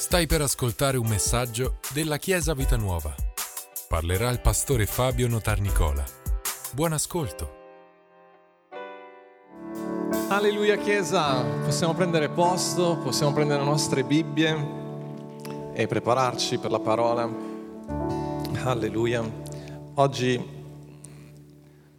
Stai 0.00 0.26
per 0.26 0.40
ascoltare 0.40 0.96
un 0.96 1.06
messaggio 1.06 1.78
della 1.92 2.16
Chiesa 2.16 2.54
Vita 2.54 2.76
Nuova. 2.76 3.14
Parlerà 3.86 4.30
il 4.30 4.40
pastore 4.40 4.86
Fabio 4.86 5.28
Notarnicola. 5.28 6.02
Buon 6.72 6.94
ascolto. 6.94 7.58
Alleluia 10.30 10.78
Chiesa, 10.78 11.42
possiamo 11.42 11.92
prendere 11.92 12.30
posto, 12.30 12.96
possiamo 12.96 13.34
prendere 13.34 13.60
le 13.60 13.66
nostre 13.66 14.02
Bibbie 14.02 14.56
e 15.74 15.86
prepararci 15.86 16.56
per 16.56 16.70
la 16.70 16.80
parola. 16.80 17.30
Alleluia. 18.64 19.22
Oggi 19.96 20.42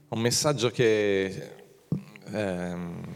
un 0.09 0.20
messaggio 0.20 0.71
che 0.71 1.54
ehm, 2.33 3.10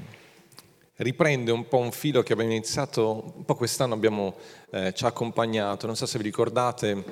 riprende 0.97 1.51
un 1.51 1.67
po' 1.67 1.77
un 1.77 1.91
filo 1.91 2.23
che 2.23 2.33
abbiamo 2.33 2.51
iniziato 2.51 3.33
un 3.35 3.45
po' 3.45 3.55
quest'anno, 3.55 3.93
abbiamo, 3.93 4.35
eh, 4.71 4.93
ci 4.93 5.03
ha 5.03 5.07
accompagnato. 5.07 5.85
Non 5.87 5.95
so 5.95 6.05
se 6.05 6.17
vi 6.17 6.23
ricordate, 6.23 7.03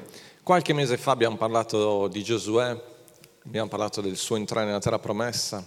qualche 0.42 0.74
mese 0.74 0.98
fa 0.98 1.12
abbiamo 1.12 1.36
parlato 1.36 2.08
di 2.08 2.24
Giosuè, 2.24 2.82
abbiamo 3.46 3.68
parlato 3.68 4.02
del 4.02 4.16
suo 4.16 4.38
entrare 4.38 4.66
nella 4.66 4.80
terra 4.80 5.00
promessa, 5.00 5.66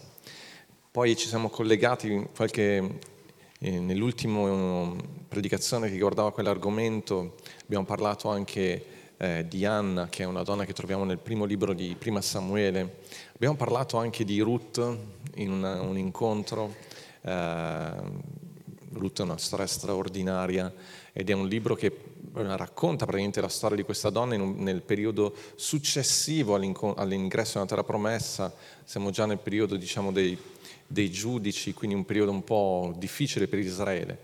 poi 0.91 1.15
ci 1.17 1.29
siamo 1.29 1.51
collegati 1.51 2.29
qualche, 2.35 2.99
eh, 3.59 3.79
nell'ultima 3.81 4.95
predicazione 5.29 5.89
che 5.89 5.93
riguardava 5.93 6.33
quell'argomento, 6.33 7.35
abbiamo 7.65 7.85
parlato 7.85 8.31
anche 8.31 8.87
eh, 9.19 9.47
di 9.47 9.67
Anna, 9.67 10.09
che 10.09 10.23
è 10.23 10.27
una 10.27 10.43
donna 10.43 10.65
che 10.65 10.73
troviamo 10.73 11.05
nel 11.05 11.19
primo 11.19 11.45
libro 11.45 11.75
di 11.75 11.95
Prima 11.99 12.23
Samuele, 12.23 13.01
abbiamo 13.35 13.57
parlato 13.57 13.99
anche 13.99 14.25
di 14.25 14.41
Ruth 14.41 14.97
in 15.35 15.51
una, 15.51 15.83
un 15.83 15.99
incontro 15.99 16.95
eh, 17.27 18.45
Ruth 18.93 19.21
è 19.21 19.23
una 19.23 19.37
storia 19.37 19.67
straordinaria 19.67 20.73
ed 21.13 21.29
è 21.29 21.33
un 21.33 21.49
libro 21.49 21.75
che 21.75 21.93
racconta 22.33 23.05
praticamente 23.05 23.41
la 23.41 23.49
storia 23.49 23.77
di 23.77 23.83
questa 23.83 24.11
donna 24.11 24.35
un, 24.37 24.57
nel 24.59 24.83
periodo 24.83 25.35
successivo 25.55 26.55
all'ingresso 26.55 27.55
nella 27.55 27.69
terra 27.69 27.85
promessa, 27.85 28.55
siamo 28.85 29.11
già 29.11 29.27
nel 29.27 29.39
periodo 29.39 29.77
diciamo, 29.77 30.13
dei, 30.13 30.39
dei 30.87 31.11
giudici, 31.11 31.73
quindi 31.75 31.97
un 31.97 32.05
periodo 32.05 32.31
un 32.31 32.45
po' 32.45 32.95
difficile 32.97 33.49
per 33.49 33.59
Israele. 33.59 34.19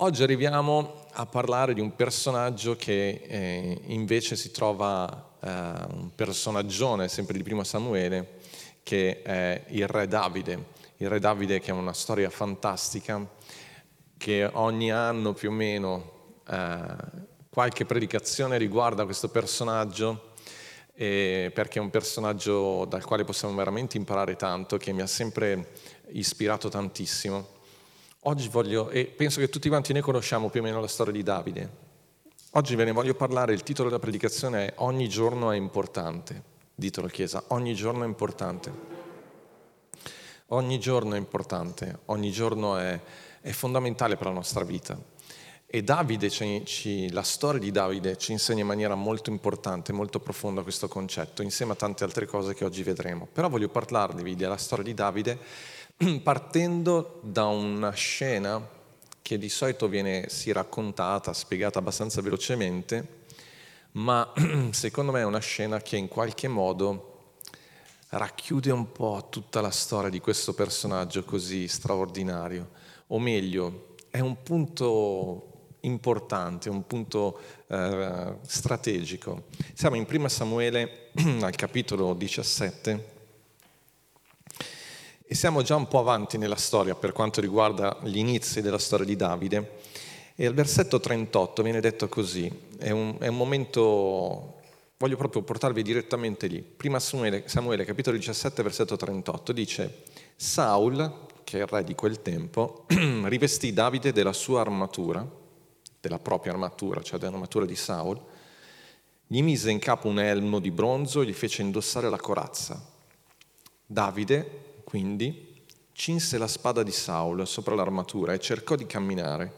Oggi 0.00 0.22
arriviamo 0.22 1.06
a 1.12 1.26
parlare 1.26 1.74
di 1.74 1.80
un 1.80 1.94
personaggio 1.96 2.76
che 2.76 3.22
eh, 3.26 3.80
invece 3.86 4.36
si 4.36 4.50
trova, 4.52 5.30
eh, 5.40 5.48
un 5.48 6.10
personaggione 6.14 7.08
sempre 7.08 7.36
di 7.36 7.42
primo 7.42 7.64
Samuele, 7.64 8.36
che 8.82 9.22
è 9.22 9.64
il 9.68 9.86
re 9.88 10.06
Davide 10.06 10.76
il 10.98 11.08
re 11.08 11.20
Davide 11.20 11.60
che 11.60 11.70
è 11.70 11.74
una 11.74 11.92
storia 11.92 12.30
fantastica, 12.30 13.26
che 14.16 14.50
ogni 14.52 14.90
anno 14.90 15.32
più 15.32 15.50
o 15.50 15.52
meno 15.52 16.12
eh, 16.48 16.86
qualche 17.50 17.84
predicazione 17.84 18.58
riguarda 18.58 19.04
questo 19.04 19.28
personaggio, 19.28 20.32
eh, 20.94 21.52
perché 21.54 21.78
è 21.78 21.82
un 21.82 21.90
personaggio 21.90 22.84
dal 22.84 23.04
quale 23.04 23.24
possiamo 23.24 23.54
veramente 23.54 23.96
imparare 23.96 24.34
tanto, 24.34 24.76
che 24.76 24.92
mi 24.92 25.00
ha 25.00 25.06
sempre 25.06 25.72
ispirato 26.08 26.68
tantissimo. 26.68 27.56
Oggi 28.22 28.48
voglio, 28.48 28.90
e 28.90 29.04
penso 29.04 29.38
che 29.38 29.48
tutti 29.48 29.68
quanti 29.68 29.92
ne 29.92 30.00
conosciamo 30.00 30.50
più 30.50 30.60
o 30.60 30.64
meno 30.64 30.80
la 30.80 30.88
storia 30.88 31.12
di 31.12 31.22
Davide. 31.22 31.86
Oggi 32.52 32.74
ve 32.74 32.84
ne 32.84 32.92
voglio 32.92 33.14
parlare, 33.14 33.52
il 33.52 33.62
titolo 33.62 33.88
della 33.88 34.00
predicazione 34.00 34.66
è 34.66 34.72
Ogni 34.78 35.08
giorno 35.08 35.52
è 35.52 35.56
importante. 35.56 36.56
Ditelo 36.74 37.06
Chiesa, 37.06 37.44
ogni 37.48 37.74
giorno 37.74 38.02
è 38.02 38.06
importante. 38.06 38.97
Ogni 40.52 40.80
giorno 40.80 41.14
è 41.14 41.18
importante, 41.18 41.98
ogni 42.06 42.30
giorno 42.30 42.78
è, 42.78 42.98
è 43.42 43.50
fondamentale 43.50 44.16
per 44.16 44.28
la 44.28 44.32
nostra 44.32 44.64
vita. 44.64 44.98
E 45.66 45.82
Davide, 45.82 46.30
ci, 46.30 47.10
la 47.10 47.22
storia 47.22 47.60
di 47.60 47.70
Davide 47.70 48.16
ci 48.16 48.32
insegna 48.32 48.62
in 48.62 48.66
maniera 48.66 48.94
molto 48.94 49.28
importante, 49.28 49.92
molto 49.92 50.20
profonda 50.20 50.62
questo 50.62 50.88
concetto, 50.88 51.42
insieme 51.42 51.72
a 51.72 51.74
tante 51.74 52.04
altre 52.04 52.24
cose 52.24 52.54
che 52.54 52.64
oggi 52.64 52.82
vedremo. 52.82 53.28
Però 53.30 53.50
voglio 53.50 53.68
parlarvi 53.68 54.34
della 54.36 54.56
storia 54.56 54.84
di 54.84 54.94
Davide 54.94 55.38
partendo 56.22 57.20
da 57.22 57.44
una 57.44 57.90
scena 57.90 58.66
che 59.20 59.36
di 59.36 59.50
solito 59.50 59.86
viene 59.86 60.30
sì 60.30 60.50
raccontata, 60.50 61.34
spiegata 61.34 61.80
abbastanza 61.80 62.22
velocemente, 62.22 63.24
ma 63.92 64.32
secondo 64.70 65.12
me 65.12 65.20
è 65.20 65.24
una 65.24 65.40
scena 65.40 65.82
che 65.82 65.98
in 65.98 66.08
qualche 66.08 66.48
modo 66.48 67.07
racchiude 68.10 68.70
un 68.70 68.90
po' 68.92 69.26
tutta 69.30 69.60
la 69.60 69.70
storia 69.70 70.08
di 70.08 70.20
questo 70.20 70.54
personaggio 70.54 71.24
così 71.24 71.68
straordinario, 71.68 72.70
o 73.08 73.18
meglio, 73.18 73.94
è 74.10 74.20
un 74.20 74.42
punto 74.42 75.48
importante, 75.80 76.70
un 76.70 76.86
punto 76.86 77.38
eh, 77.66 78.34
strategico. 78.46 79.44
Siamo 79.74 79.96
in 79.96 80.06
1 80.10 80.28
Samuele 80.28 81.10
al 81.40 81.54
capitolo 81.54 82.14
17 82.14 83.16
e 85.26 85.34
siamo 85.34 85.62
già 85.62 85.76
un 85.76 85.86
po' 85.86 85.98
avanti 85.98 86.38
nella 86.38 86.56
storia 86.56 86.94
per 86.94 87.12
quanto 87.12 87.40
riguarda 87.40 87.98
gli 88.02 88.16
inizi 88.16 88.62
della 88.62 88.78
storia 88.78 89.04
di 89.04 89.16
Davide. 89.16 89.76
E 90.34 90.46
al 90.46 90.54
versetto 90.54 91.00
38 91.00 91.62
viene 91.62 91.80
detto 91.80 92.08
così, 92.08 92.50
è 92.78 92.90
un, 92.90 93.16
è 93.18 93.26
un 93.26 93.36
momento 93.36 94.57
Voglio 95.00 95.16
proprio 95.16 95.42
portarvi 95.42 95.82
direttamente 95.82 96.48
lì. 96.48 96.60
Prima 96.60 96.98
Samuele, 96.98 97.44
Samuele, 97.46 97.84
capitolo 97.84 98.16
17, 98.16 98.64
versetto 98.64 98.96
38, 98.96 99.52
dice 99.52 100.02
Saul, 100.34 101.26
che 101.44 101.58
è 101.58 101.62
il 101.62 101.68
re 101.68 101.84
di 101.84 101.94
quel 101.94 102.20
tempo, 102.20 102.84
rivestì 103.22 103.72
Davide 103.72 104.10
della 104.10 104.32
sua 104.32 104.62
armatura, 104.62 105.24
della 106.00 106.18
propria 106.18 106.50
armatura, 106.50 107.00
cioè 107.00 107.20
dell'armatura 107.20 107.64
di 107.64 107.76
Saul, 107.76 108.20
gli 109.24 109.40
mise 109.40 109.70
in 109.70 109.78
capo 109.78 110.08
un 110.08 110.18
elmo 110.18 110.58
di 110.58 110.72
bronzo 110.72 111.22
e 111.22 111.26
gli 111.26 111.32
fece 111.32 111.62
indossare 111.62 112.10
la 112.10 112.18
corazza. 112.18 112.84
Davide, 113.86 114.80
quindi, 114.82 115.62
cinse 115.92 116.38
la 116.38 116.48
spada 116.48 116.82
di 116.82 116.90
Saul 116.90 117.46
sopra 117.46 117.76
l'armatura 117.76 118.32
e 118.32 118.40
cercò 118.40 118.74
di 118.74 118.86
camminare, 118.86 119.52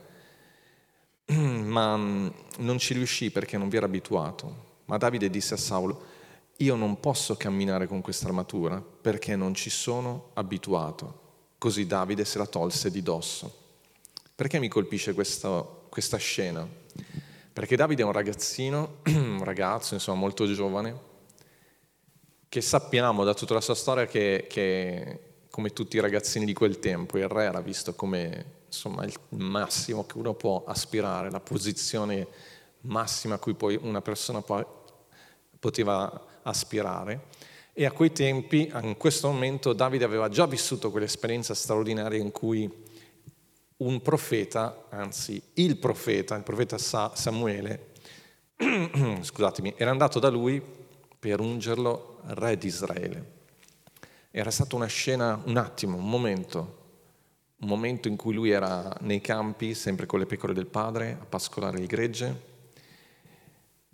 ma 1.32 1.96
non 1.96 2.78
ci 2.78 2.92
riuscì 2.92 3.30
perché 3.30 3.56
non 3.56 3.70
vi 3.70 3.78
era 3.78 3.86
abituato. 3.86 4.68
Ma 4.90 4.96
Davide 4.96 5.30
disse 5.30 5.54
a 5.54 5.56
Saulo, 5.56 6.02
io 6.56 6.74
non 6.74 6.98
posso 6.98 7.36
camminare 7.36 7.86
con 7.86 8.00
questa 8.00 8.26
armatura 8.26 8.82
perché 8.82 9.36
non 9.36 9.54
ci 9.54 9.70
sono 9.70 10.30
abituato. 10.34 11.28
Così 11.58 11.86
Davide 11.86 12.24
se 12.24 12.38
la 12.38 12.46
tolse 12.46 12.90
di 12.90 13.00
dosso. 13.00 13.56
Perché 14.34 14.58
mi 14.58 14.66
colpisce 14.66 15.14
questa, 15.14 15.64
questa 15.88 16.16
scena? 16.16 16.66
Perché 17.52 17.76
Davide 17.76 18.02
è 18.02 18.04
un 18.04 18.10
ragazzino, 18.10 18.96
un 19.06 19.44
ragazzo 19.44 19.94
insomma 19.94 20.18
molto 20.18 20.52
giovane, 20.52 20.98
che 22.48 22.60
sappiamo 22.60 23.22
da 23.22 23.32
tutta 23.32 23.54
la 23.54 23.60
sua 23.60 23.76
storia 23.76 24.06
che, 24.06 24.46
che 24.48 25.20
come 25.50 25.72
tutti 25.72 25.98
i 25.98 26.00
ragazzini 26.00 26.44
di 26.44 26.52
quel 26.52 26.80
tempo, 26.80 27.16
il 27.16 27.28
re 27.28 27.44
era 27.44 27.60
visto 27.60 27.94
come 27.94 28.62
insomma, 28.66 29.04
il 29.04 29.14
massimo 29.28 30.04
che 30.04 30.18
uno 30.18 30.34
può 30.34 30.64
aspirare, 30.66 31.30
la 31.30 31.38
posizione 31.38 32.26
massima 32.82 33.34
a 33.34 33.38
cui 33.38 33.54
poi 33.54 33.78
una 33.80 34.00
persona 34.00 34.42
può 34.42 34.79
poteva 35.60 36.26
aspirare. 36.42 37.28
E 37.72 37.84
a 37.84 37.92
quei 37.92 38.12
tempi, 38.12 38.70
in 38.82 38.96
questo 38.96 39.30
momento, 39.30 39.72
Davide 39.72 40.04
aveva 40.04 40.28
già 40.28 40.46
vissuto 40.46 40.90
quell'esperienza 40.90 41.54
straordinaria 41.54 42.18
in 42.18 42.32
cui 42.32 42.68
un 43.76 44.02
profeta, 44.02 44.86
anzi 44.90 45.40
il 45.54 45.76
profeta, 45.76 46.34
il 46.34 46.42
profeta 46.42 46.76
Samuele, 46.78 47.92
scusatemi, 49.22 49.74
era 49.76 49.90
andato 49.90 50.18
da 50.18 50.28
lui 50.28 50.60
per 51.18 51.40
ungerlo 51.40 52.20
re 52.24 52.58
di 52.58 52.66
Israele. 52.66 53.38
Era 54.30 54.50
stata 54.50 54.76
una 54.76 54.86
scena, 54.86 55.40
un 55.44 55.56
attimo, 55.56 55.96
un 55.96 56.08
momento, 56.08 56.78
un 57.60 57.68
momento 57.68 58.08
in 58.08 58.16
cui 58.16 58.34
lui 58.34 58.50
era 58.50 58.94
nei 59.00 59.20
campi, 59.20 59.74
sempre 59.74 60.06
con 60.06 60.18
le 60.18 60.26
pecore 60.26 60.52
del 60.52 60.66
padre, 60.66 61.16
a 61.20 61.24
pascolare 61.24 61.78
il 61.78 61.86
gregge, 61.86 62.48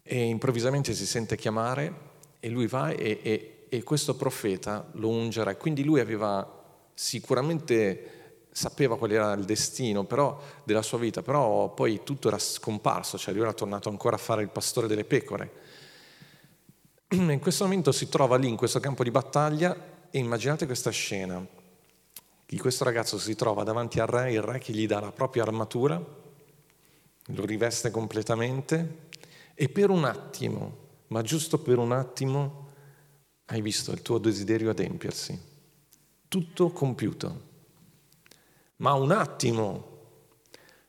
e 0.09 0.23
improvvisamente 0.23 0.95
si 0.95 1.05
sente 1.05 1.37
chiamare 1.37 1.93
e 2.39 2.49
lui 2.49 2.69
va 2.69 2.91
e, 2.91 3.19
e, 3.23 3.67
e 3.69 3.83
questo 3.83 4.15
profeta 4.15 4.89
lo 4.93 5.09
ungerà. 5.09 5.57
Quindi 5.57 5.83
lui 5.83 5.99
aveva 5.99 6.49
sicuramente 6.95 8.13
sapeva 8.53 8.97
qual 8.97 9.11
era 9.11 9.33
il 9.35 9.45
destino 9.45 10.05
però, 10.05 10.41
della 10.65 10.81
sua 10.81 10.97
vita, 10.97 11.21
però 11.21 11.75
poi 11.75 12.01
tutto 12.05 12.29
era 12.29 12.39
scomparso, 12.39 13.19
cioè 13.19 13.35
lui 13.35 13.43
era 13.43 13.53
tornato 13.53 13.91
ancora 13.91 14.17
a 14.17 14.19
fare 14.19 14.43
il 14.43 14.49
pastore 14.49 14.87
delle 14.87 15.05
pecore. 15.05 15.53
In 17.11 17.39
questo 17.41 17.65
momento 17.65 17.93
si 17.93 18.09
trova 18.09 18.37
lì 18.37 18.49
in 18.49 18.57
questo 18.57 18.81
campo 18.81 19.05
di 19.05 19.11
battaglia 19.11 19.77
e 20.11 20.19
immaginate 20.19 20.67
questa 20.67 20.91
scena, 20.91 21.45
di 22.47 22.59
questo 22.59 22.85
ragazzo 22.85 23.19
si 23.19 23.35
trova 23.35 23.63
davanti 23.63 24.01
al 24.01 24.07
re, 24.07 24.33
il 24.33 24.41
re 24.41 24.59
che 24.59 24.73
gli 24.73 24.87
dà 24.87 25.01
la 25.01 25.13
propria 25.13 25.43
armatura, 25.43 26.03
lo 27.31 27.45
riveste 27.45 27.91
completamente 27.91 29.06
e 29.59 29.71
per 29.71 29.89
un 29.89 30.05
attimo, 30.05 30.77
ma 31.07 31.23
giusto 31.23 31.59
per 31.59 31.79
un 31.79 31.91
attimo, 31.91 32.69
hai 33.47 33.63
visto 33.63 33.91
il 33.91 34.03
tuo 34.03 34.19
desiderio 34.19 34.69
adempiersi. 34.69 35.41
Tutto 36.29 36.71
compiuto. 36.71 37.45
Ma 38.77 38.93
un 38.93 39.13
attimo, 39.13 39.95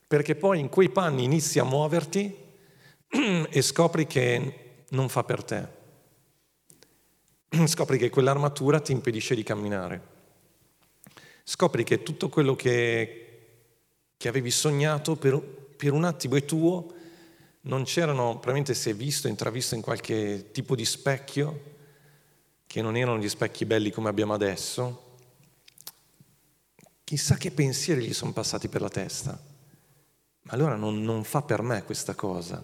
perché 0.06 0.34
poi 0.34 0.60
in 0.60 0.68
quei 0.68 0.90
panni 0.90 1.24
inizi 1.24 1.58
a 1.58 1.64
muoverti 1.64 2.36
e 3.48 3.62
scopri 3.62 4.06
che 4.06 4.84
non 4.90 5.08
fa 5.08 5.24
per 5.24 5.44
te. 5.44 5.76
Scopri 7.66 7.96
che 7.96 8.10
quell'armatura 8.10 8.80
ti 8.80 8.92
impedisce 8.92 9.34
di 9.34 9.42
camminare. 9.42 10.16
Scopri 11.42 11.84
che 11.84 12.02
tutto 12.02 12.28
quello 12.28 12.54
che, 12.54 13.52
che 14.14 14.28
avevi 14.28 14.50
sognato 14.50 15.16
per, 15.16 15.40
per 15.40 15.94
un 15.94 16.04
attimo 16.04 16.36
è 16.36 16.44
tuo, 16.44 16.96
non 17.68 17.84
c'erano, 17.84 18.32
probabilmente 18.32 18.74
si 18.74 18.90
è 18.90 18.94
visto, 18.94 19.28
intravisto 19.28 19.74
in 19.74 19.82
qualche 19.82 20.50
tipo 20.52 20.74
di 20.74 20.84
specchio, 20.84 21.76
che 22.66 22.82
non 22.82 22.96
erano 22.96 23.18
gli 23.18 23.28
specchi 23.28 23.66
belli 23.66 23.90
come 23.90 24.08
abbiamo 24.08 24.32
adesso, 24.32 25.16
chissà 27.04 27.36
che 27.36 27.50
pensieri 27.50 28.06
gli 28.06 28.14
sono 28.14 28.32
passati 28.32 28.68
per 28.68 28.80
la 28.80 28.88
testa. 28.88 29.38
Ma 30.42 30.52
allora 30.52 30.76
non, 30.76 31.02
non 31.02 31.24
fa 31.24 31.42
per 31.42 31.60
me 31.62 31.84
questa 31.84 32.14
cosa. 32.14 32.62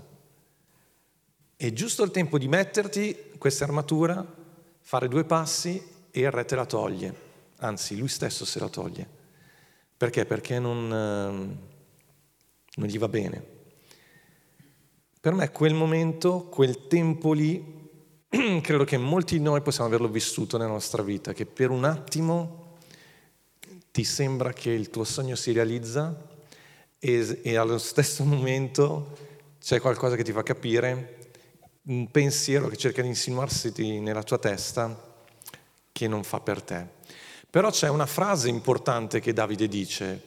È 1.57 1.73
giusto 1.73 2.03
il 2.03 2.11
tempo 2.11 2.39
di 2.39 2.49
metterti 2.49 3.33
questa 3.37 3.65
armatura, 3.65 4.27
fare 4.81 5.09
due 5.09 5.25
passi 5.25 5.83
e 6.11 6.21
il 6.21 6.31
re 6.31 6.47
te 6.47 6.55
la 6.57 6.67
toglie. 6.67 7.15
Anzi, 7.59 7.97
lui 7.97 8.09
stesso 8.09 8.47
se 8.47 8.59
la 8.59 8.69
toglie. 8.69 9.07
Perché? 9.97 10.25
Perché 10.25 10.59
non, 10.59 10.93
ehm, 10.93 11.59
non 12.77 12.87
gli 12.89 12.99
va 12.99 13.09
bene. 13.09 13.54
Per 15.25 15.33
me 15.33 15.51
quel 15.51 15.73
momento, 15.73 16.43
quel 16.51 16.87
tempo 16.87 17.33
lì, 17.33 17.65
credo 18.61 18.85
che 18.85 18.99
molti 18.99 19.39
di 19.39 19.43
noi 19.43 19.63
possiamo 19.63 19.89
averlo 19.89 20.09
vissuto 20.09 20.59
nella 20.59 20.69
nostra 20.69 21.03
vita, 21.03 21.33
che 21.33 21.47
per 21.47 21.71
un 21.71 21.85
attimo 21.85 22.77
ti 23.91 24.05
sembra 24.05 24.53
che 24.53 24.69
il 24.69 24.91
tuo 24.91 25.05
sogno 25.05 25.35
si 25.35 25.53
realizza 25.53 26.15
e, 26.99 27.41
e 27.43 27.57
allo 27.57 27.79
stesso 27.79 28.23
momento 28.29 29.17
c'è 29.59 29.81
qualcosa 29.81 30.15
che 30.15 30.25
ti 30.25 30.33
fa 30.33 30.43
capire, 30.43 31.31
un 31.85 32.11
pensiero 32.11 32.69
che 32.69 32.77
cerca 32.77 33.01
di 33.01 33.09
insinuarsi 33.09 33.73
nella 34.01 34.23
tua 34.23 34.37
testa 34.37 35.25
che 35.91 36.07
non 36.07 36.23
fa 36.23 36.41
per 36.41 36.61
te. 36.61 36.87
Però 37.49 37.71
c'è 37.71 37.89
una 37.89 38.05
frase 38.05 38.51
importante 38.51 39.21
che 39.21 39.33
Davide 39.33 39.69
dice, 39.69 40.23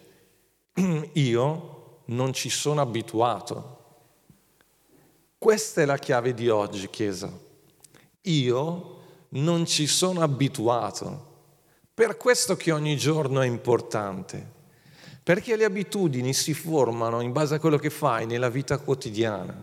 io 1.13 1.99
non 2.05 2.33
ci 2.33 2.49
sono 2.49 2.81
abituato. 2.81 3.76
Questa 5.39 5.81
è 5.81 5.85
la 5.85 5.99
chiave 5.99 6.33
di 6.33 6.49
oggi, 6.49 6.89
Chiesa. 6.89 7.31
Io 8.21 8.99
non 9.29 9.67
ci 9.67 9.85
sono 9.85 10.21
abituato. 10.21 11.25
Per 11.93 12.17
questo 12.17 12.55
che 12.55 12.71
ogni 12.71 12.97
giorno 12.97 13.41
è 13.41 13.45
importante. 13.45 14.55
Perché 15.21 15.55
le 15.55 15.65
abitudini 15.65 16.33
si 16.33 16.55
formano 16.55 17.21
in 17.21 17.33
base 17.33 17.53
a 17.53 17.59
quello 17.59 17.77
che 17.77 17.91
fai 17.91 18.25
nella 18.25 18.49
vita 18.49 18.79
quotidiana. 18.79 19.55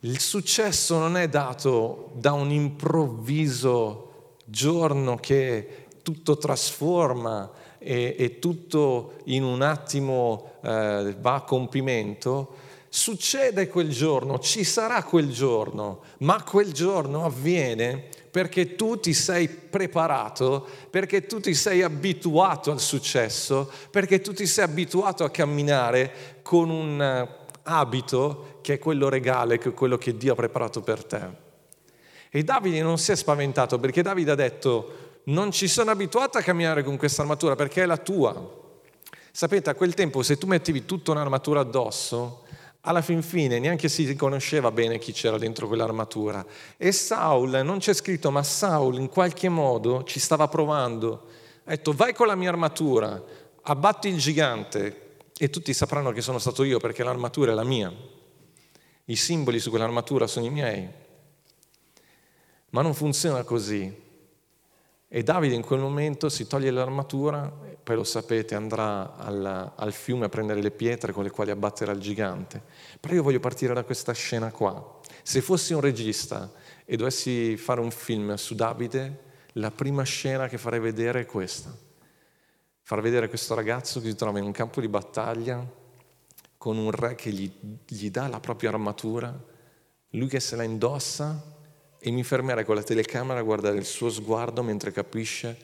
Il 0.00 0.20
successo 0.20 0.98
non 0.98 1.18
è 1.18 1.28
dato 1.28 2.12
da 2.14 2.32
un 2.32 2.50
improvviso 2.50 4.36
giorno 4.46 5.16
che 5.16 5.86
tutto 6.02 6.38
trasforma 6.38 7.50
e, 7.76 8.16
e 8.18 8.38
tutto 8.38 9.16
in 9.24 9.42
un 9.42 9.60
attimo 9.60 10.52
eh, 10.62 11.14
va 11.20 11.34
a 11.34 11.42
compimento. 11.42 12.66
Succede 12.90 13.68
quel 13.68 13.90
giorno, 13.90 14.38
ci 14.38 14.64
sarà 14.64 15.02
quel 15.02 15.30
giorno, 15.30 16.02
ma 16.18 16.42
quel 16.42 16.72
giorno 16.72 17.24
avviene 17.24 18.08
perché 18.30 18.76
tu 18.76 18.98
ti 18.98 19.12
sei 19.14 19.48
preparato, 19.48 20.66
perché 20.90 21.26
tu 21.26 21.40
ti 21.40 21.54
sei 21.54 21.82
abituato 21.82 22.70
al 22.70 22.80
successo, 22.80 23.70
perché 23.90 24.20
tu 24.20 24.32
ti 24.32 24.46
sei 24.46 24.64
abituato 24.64 25.24
a 25.24 25.30
camminare 25.30 26.40
con 26.42 26.70
un 26.70 27.00
eh, 27.00 27.28
abito 27.64 28.58
che 28.62 28.74
è 28.74 28.78
quello 28.78 29.08
regale, 29.08 29.58
che 29.58 29.70
è 29.70 29.74
quello 29.74 29.98
che 29.98 30.16
Dio 30.16 30.32
ha 30.32 30.36
preparato 30.36 30.80
per 30.80 31.04
te. 31.04 31.46
E 32.30 32.42
Davide 32.42 32.82
non 32.82 32.98
si 32.98 33.12
è 33.12 33.16
spaventato 33.16 33.78
perché 33.78 34.02
Davide 34.02 34.32
ha 34.32 34.36
detto 34.36 35.06
non 35.24 35.50
ci 35.50 35.68
sono 35.68 35.90
abituato 35.90 36.38
a 36.38 36.42
camminare 36.42 36.82
con 36.82 36.96
questa 36.96 37.22
armatura 37.22 37.54
perché 37.54 37.82
è 37.82 37.86
la 37.86 37.96
tua. 37.96 38.56
Sapete, 39.30 39.70
a 39.70 39.74
quel 39.74 39.94
tempo 39.94 40.22
se 40.22 40.36
tu 40.36 40.46
mettevi 40.46 40.84
tutta 40.84 41.10
un'armatura 41.10 41.60
addosso, 41.60 42.44
alla 42.82 43.02
fin 43.02 43.22
fine 43.22 43.58
neanche 43.58 43.88
si 43.88 44.04
riconosceva 44.04 44.70
bene 44.70 44.98
chi 44.98 45.12
c'era 45.12 45.36
dentro 45.38 45.66
quell'armatura. 45.66 46.44
E 46.76 46.92
Saul, 46.92 47.60
non 47.64 47.78
c'è 47.78 47.92
scritto, 47.92 48.30
ma 48.30 48.42
Saul 48.42 48.98
in 48.98 49.08
qualche 49.08 49.48
modo 49.48 50.04
ci 50.04 50.20
stava 50.20 50.48
provando. 50.48 51.26
Ha 51.64 51.70
detto 51.70 51.92
vai 51.92 52.14
con 52.14 52.26
la 52.26 52.34
mia 52.34 52.48
armatura, 52.48 53.22
abbatti 53.62 54.08
il 54.08 54.18
gigante 54.18 55.16
e 55.36 55.50
tutti 55.50 55.74
sapranno 55.74 56.12
che 56.12 56.20
sono 56.20 56.38
stato 56.38 56.64
io 56.64 56.78
perché 56.78 57.02
l'armatura 57.02 57.52
è 57.52 57.54
la 57.54 57.64
mia. 57.64 57.92
I 59.04 59.16
simboli 59.16 59.58
su 59.58 59.70
quell'armatura 59.70 60.26
sono 60.26 60.46
i 60.46 60.50
miei. 60.50 60.88
Ma 62.70 62.82
non 62.82 62.94
funziona 62.94 63.42
così. 63.42 64.06
E 65.10 65.22
Davide 65.22 65.54
in 65.54 65.62
quel 65.62 65.80
momento 65.80 66.28
si 66.28 66.46
toglie 66.46 66.70
l'armatura, 66.70 67.50
poi 67.82 67.96
lo 67.96 68.04
sapete, 68.04 68.54
andrà 68.54 69.16
al, 69.16 69.72
al, 69.74 69.92
fiume 69.94 70.26
a 70.26 70.28
prendere 70.28 70.60
le 70.60 70.70
pietre 70.70 71.12
con 71.12 71.22
le 71.22 71.30
quali 71.30 71.50
abbatterà 71.50 71.92
il 71.92 71.98
gigante. 71.98 72.62
Però 73.00 73.14
io 73.14 73.22
voglio 73.22 73.40
partire 73.40 73.72
da 73.72 73.84
questa 73.84 74.12
scena 74.12 74.50
qua. 74.50 75.00
Se 75.22 75.40
fossi 75.40 75.72
un 75.72 75.80
regista 75.80 76.52
e 76.84 76.96
dovessi 76.96 77.56
fare 77.56 77.80
un 77.80 77.90
film 77.90 78.34
su 78.34 78.54
Davide, 78.54 79.26
la 79.52 79.70
prima 79.70 80.02
scena 80.02 80.46
che 80.46 80.58
farei 80.58 80.78
vedere 80.78 81.20
è 81.20 81.26
questa. 81.26 81.74
Far 82.82 83.00
vedere 83.00 83.30
questo 83.30 83.54
ragazzo 83.54 84.02
che 84.02 84.08
si 84.08 84.14
trova 84.14 84.38
in 84.38 84.44
un 84.44 84.52
campo 84.52 84.82
di 84.82 84.88
battaglia 84.88 85.66
con 86.58 86.76
un 86.76 86.90
re 86.90 87.14
che 87.14 87.30
gli, 87.30 87.50
gli 87.86 88.10
dà 88.10 88.28
la 88.28 88.40
propria 88.40 88.68
armatura, 88.68 89.34
lui 90.10 90.28
che 90.28 90.40
se 90.40 90.54
la 90.54 90.64
indossa 90.64 91.56
e 91.98 92.10
mi 92.10 92.22
fermerei 92.22 92.64
con 92.64 92.74
la 92.74 92.82
telecamera 92.82 93.40
a 93.40 93.42
guardare 93.42 93.76
il 93.76 93.84
suo 93.84 94.10
sguardo 94.10 94.62
mentre 94.62 94.92
capisce 94.92 95.56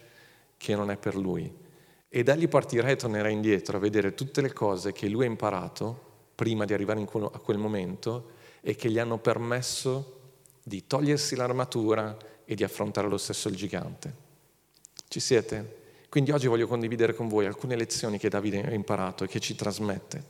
che 0.57 0.75
non 0.75 0.91
è 0.91 0.97
per 0.97 1.17
lui. 1.17 1.53
E 2.09 2.23
da 2.23 2.35
lì 2.35 2.49
partirei 2.49 2.93
e 2.93 2.97
tornerei 2.97 3.33
indietro 3.33 3.77
a 3.77 3.81
vedere 3.81 4.15
tutte 4.15 4.41
le 4.41 4.53
cose 4.53 4.93
che 4.93 5.09
lui 5.09 5.25
ha 5.25 5.29
imparato 5.29 6.13
prima 6.35 6.65
di 6.65 6.73
arrivare 6.73 7.05
quello, 7.05 7.31
a 7.33 7.39
quel 7.39 7.59
momento 7.59 8.31
e 8.61 8.75
che 8.75 8.91
gli 8.91 8.99
hanno 8.99 9.19
permesso 9.19 10.21
di 10.63 10.87
togliersi 10.87 11.37
l'armatura 11.37 12.17
e 12.45 12.55
di 12.55 12.65
affrontare 12.65 13.09
lo 13.09 13.19
stesso 13.19 13.49
il 13.49 13.57
gigante. 13.57 14.15
Ci 15.09 15.21
siete? 15.21 15.83
Quindi 16.09 16.31
oggi 16.31 16.47
voglio 16.47 16.67
condividere 16.67 17.15
con 17.15 17.29
voi 17.29 17.47
alcune 17.47 17.77
lezioni 17.77 18.19
che 18.19 18.29
Davide 18.29 18.63
ha 18.63 18.73
imparato 18.73 19.25
e 19.25 19.27
che 19.27 19.41
ci 19.41 19.55
trasmette. 19.55 20.25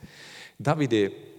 Davide 0.57 1.34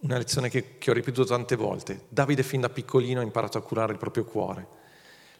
una 0.00 0.18
lezione 0.18 0.48
che, 0.48 0.78
che, 0.78 0.90
ho 0.90 0.94
ripetuto 0.94 1.26
tante 1.26 1.56
volte. 1.56 2.02
Davide 2.08 2.42
fin 2.42 2.60
da 2.60 2.68
piccolino 2.68 3.20
ha 3.20 3.24
imparato 3.24 3.58
a 3.58 3.62
curare 3.62 3.92
il 3.92 3.98
proprio 3.98 4.24
cuore. 4.24 4.66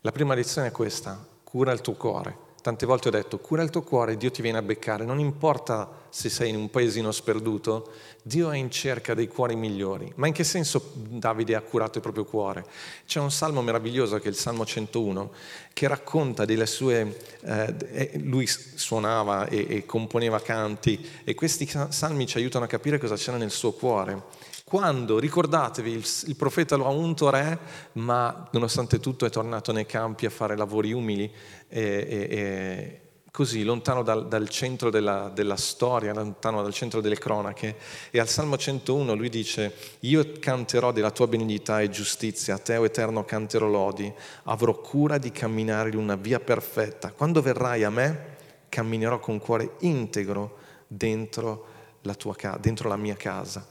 La 0.01 0.13
prima 0.13 0.35
lezione 0.35 0.69
è 0.69 0.73
questa, 0.73 1.25
cura 1.45 1.73
il 1.73 1.81
tuo 1.81 1.95
cuore. 1.95 2.47
Tante 2.61 2.87
volte 2.87 3.09
ho 3.09 3.13
detto, 3.13 3.39
cura 3.39 3.63
il 3.63 3.71
tuo 3.71 3.83
cuore, 3.83 4.17
Dio 4.17 4.33
ti 4.33 4.43
viene 4.43 4.59
a 4.59 4.63
beccare, 4.63 5.05
non 5.05 5.21
importa 5.21 5.89
se 6.09 6.29
sei 6.29 6.49
in 6.51 6.57
un 6.57 6.71
paesino 6.71 7.13
sperduto, 7.13 7.93
Dio 8.23 8.51
è 8.51 8.57
in 8.57 8.69
cerca 8.69 9.15
dei 9.15 9.29
cuori 9.29 9.55
migliori. 9.55 10.13
Ma 10.17 10.27
in 10.27 10.33
che 10.33 10.43
senso 10.43 10.93
Davide 10.95 11.55
ha 11.55 11.61
curato 11.61 11.99
il 11.99 12.03
proprio 12.03 12.25
cuore? 12.25 12.67
C'è 13.07 13.21
un 13.21 13.31
salmo 13.31 13.63
meraviglioso 13.63 14.19
che 14.19 14.25
è 14.25 14.29
il 14.31 14.37
Salmo 14.37 14.67
101, 14.67 15.33
che 15.73 15.87
racconta 15.87 16.45
delle 16.45 16.67
sue... 16.67 17.17
Eh, 17.43 18.19
lui 18.25 18.47
suonava 18.47 19.47
e, 19.47 19.67
e 19.69 19.87
componeva 19.87 20.41
canti 20.41 21.09
e 21.23 21.35
questi 21.35 21.71
salmi 21.89 22.27
ci 22.27 22.39
aiutano 22.39 22.65
a 22.65 22.69
capire 22.69 22.99
cosa 22.99 23.15
c'era 23.15 23.37
nel 23.37 23.53
suo 23.53 23.73
cuore 23.73 24.38
quando, 24.69 25.19
ricordatevi, 25.19 25.91
il, 25.91 26.07
il, 26.27 26.37
profeta 26.37 26.77
lo 26.77 26.85
ha 26.85 26.91
unto 26.91 27.31
re, 27.31 27.59
ma 27.93 28.47
nonostante 28.53 29.01
tutto 29.01 29.25
è 29.25 29.31
tornato 29.31 29.73
nei 29.73 29.87
campi 29.87 30.27
a 30.27 30.31
fare 30.31 30.59
lavori 30.59 30.93
umili, 30.93 31.25
e, 31.69 31.81
e, 31.81 32.37
e 32.37 33.01
così, 33.31 33.63
lontano 33.63 34.03
dal, 34.03 34.29
dal 34.29 34.47
centro 34.51 34.91
della, 34.91 35.31
della, 35.33 35.57
storia, 35.57 36.13
lontano 36.13 36.61
dal 36.61 36.75
centro 36.75 37.01
delle 37.01 37.17
cronache. 37.17 37.77
E 38.11 38.21
al 38.21 38.29
Salmo 38.29 38.59
101 38.59 39.15
lui 39.15 39.31
dice, 39.31 39.73
io 40.01 40.33
canterò 40.39 40.93
della 40.93 41.13
tua 41.13 41.29
benignità 41.29 41.81
e 41.81 41.89
giustizia, 41.89 42.57
a 42.57 42.59
te, 42.59 42.77
o 42.77 42.85
Eterno, 42.85 43.25
canterò 43.25 43.67
lodi, 43.67 44.13
avrò 44.45 44.79
cura 44.79 45.17
di 45.17 45.33
camminare 45.33 45.89
in 45.89 45.97
una 45.97 46.17
via 46.17 46.41
perfetta. 46.41 47.13
Quando 47.13 47.41
verrai 47.41 47.85
a 47.85 47.91
me, 47.91 48.37
camminerò 48.69 49.19
con 49.19 49.39
cuore 49.39 49.77
integro 49.79 50.59
dentro 50.87 51.65
la, 52.03 52.15
tua, 52.15 52.37
dentro 52.61 52.91
la 52.91 52.97
mia 52.97 53.17
casa. 53.17 53.67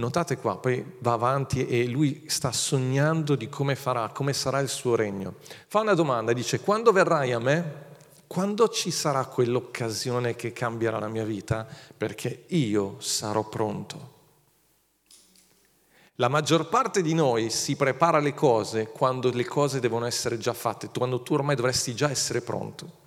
Notate 0.00 0.38
qua, 0.38 0.56
poi 0.56 0.82
va 1.00 1.12
avanti 1.12 1.66
e 1.66 1.86
lui 1.86 2.24
sta 2.26 2.52
sognando 2.52 3.34
di 3.34 3.50
come 3.50 3.76
farà, 3.76 4.08
come 4.08 4.32
sarà 4.32 4.58
il 4.60 4.70
suo 4.70 4.96
regno. 4.96 5.34
Fa 5.68 5.80
una 5.80 5.92
domanda, 5.92 6.32
dice, 6.32 6.60
quando 6.60 6.90
verrai 6.90 7.32
a 7.32 7.38
me? 7.38 7.88
Quando 8.26 8.68
ci 8.68 8.90
sarà 8.90 9.26
quell'occasione 9.26 10.36
che 10.36 10.54
cambierà 10.54 10.98
la 10.98 11.08
mia 11.08 11.24
vita? 11.24 11.66
Perché 11.94 12.44
io 12.48 12.96
sarò 13.00 13.46
pronto. 13.46 14.18
La 16.14 16.28
maggior 16.28 16.70
parte 16.70 17.02
di 17.02 17.12
noi 17.12 17.50
si 17.50 17.76
prepara 17.76 18.20
le 18.20 18.32
cose 18.32 18.86
quando 18.86 19.30
le 19.30 19.44
cose 19.44 19.80
devono 19.80 20.06
essere 20.06 20.38
già 20.38 20.54
fatte, 20.54 20.88
quando 20.88 21.22
tu 21.22 21.34
ormai 21.34 21.56
dovresti 21.56 21.94
già 21.94 22.08
essere 22.08 22.40
pronto. 22.40 22.99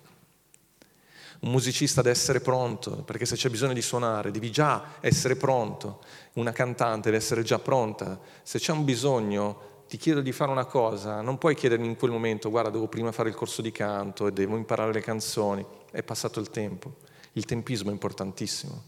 Un 1.44 1.50
musicista 1.50 2.00
deve 2.00 2.14
essere 2.14 2.40
pronto, 2.40 3.02
perché 3.02 3.26
se 3.26 3.36
c'è 3.36 3.50
bisogno 3.50 3.74
di 3.74 3.82
suonare 3.82 4.30
devi 4.30 4.50
già 4.50 4.94
essere 5.00 5.36
pronto, 5.36 6.00
una 6.34 6.52
cantante 6.52 7.10
deve 7.10 7.18
essere 7.18 7.42
già 7.42 7.58
pronta, 7.58 8.18
se 8.42 8.58
c'è 8.58 8.72
un 8.72 8.84
bisogno 8.84 9.72
ti 9.86 9.98
chiedo 9.98 10.22
di 10.22 10.32
fare 10.32 10.50
una 10.50 10.64
cosa, 10.64 11.20
non 11.20 11.36
puoi 11.36 11.54
chiedermi 11.54 11.86
in 11.86 11.96
quel 11.96 12.10
momento, 12.10 12.48
guarda, 12.48 12.70
devo 12.70 12.88
prima 12.88 13.12
fare 13.12 13.28
il 13.28 13.34
corso 13.34 13.60
di 13.60 13.70
canto 13.70 14.26
e 14.26 14.32
devo 14.32 14.56
imparare 14.56 14.92
le 14.92 15.02
canzoni, 15.02 15.64
è 15.90 16.02
passato 16.02 16.40
il 16.40 16.48
tempo. 16.48 16.94
Il 17.32 17.44
tempismo 17.44 17.90
è 17.90 17.92
importantissimo. 17.92 18.84